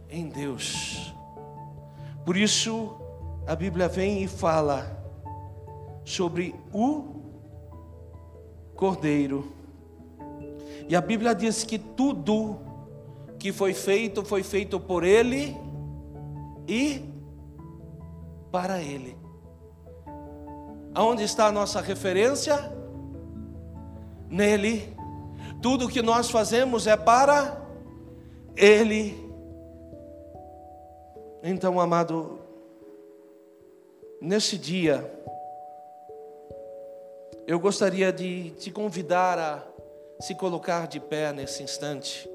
Em 0.08 0.28
Deus. 0.28 1.14
Por 2.24 2.36
isso, 2.36 2.96
a 3.46 3.54
Bíblia 3.54 3.88
vem 3.88 4.22
e 4.22 4.28
fala 4.28 5.02
sobre 6.04 6.54
o 6.72 7.16
Cordeiro. 8.74 9.52
E 10.88 10.94
a 10.94 11.00
Bíblia 11.00 11.34
diz 11.34 11.64
que 11.64 11.78
tudo 11.78 12.60
que 13.38 13.52
foi 13.52 13.74
feito, 13.74 14.24
foi 14.24 14.42
feito 14.42 14.78
por 14.78 15.02
Ele 15.02 15.56
e 16.68 17.02
para 18.52 18.80
Ele. 18.80 19.15
Aonde 20.96 21.24
está 21.24 21.48
a 21.48 21.52
nossa 21.52 21.82
referência? 21.82 22.56
Nele. 24.30 24.96
Tudo 25.60 25.90
que 25.90 26.00
nós 26.00 26.30
fazemos 26.30 26.86
é 26.86 26.96
para 26.96 27.60
Ele. 28.56 29.14
Então, 31.42 31.78
amado, 31.78 32.38
nesse 34.22 34.56
dia, 34.56 35.04
eu 37.46 37.60
gostaria 37.60 38.10
de 38.10 38.52
te 38.52 38.70
convidar 38.70 39.38
a 39.38 39.62
se 40.18 40.34
colocar 40.34 40.86
de 40.86 40.98
pé 40.98 41.30
nesse 41.30 41.62
instante. 41.62 42.26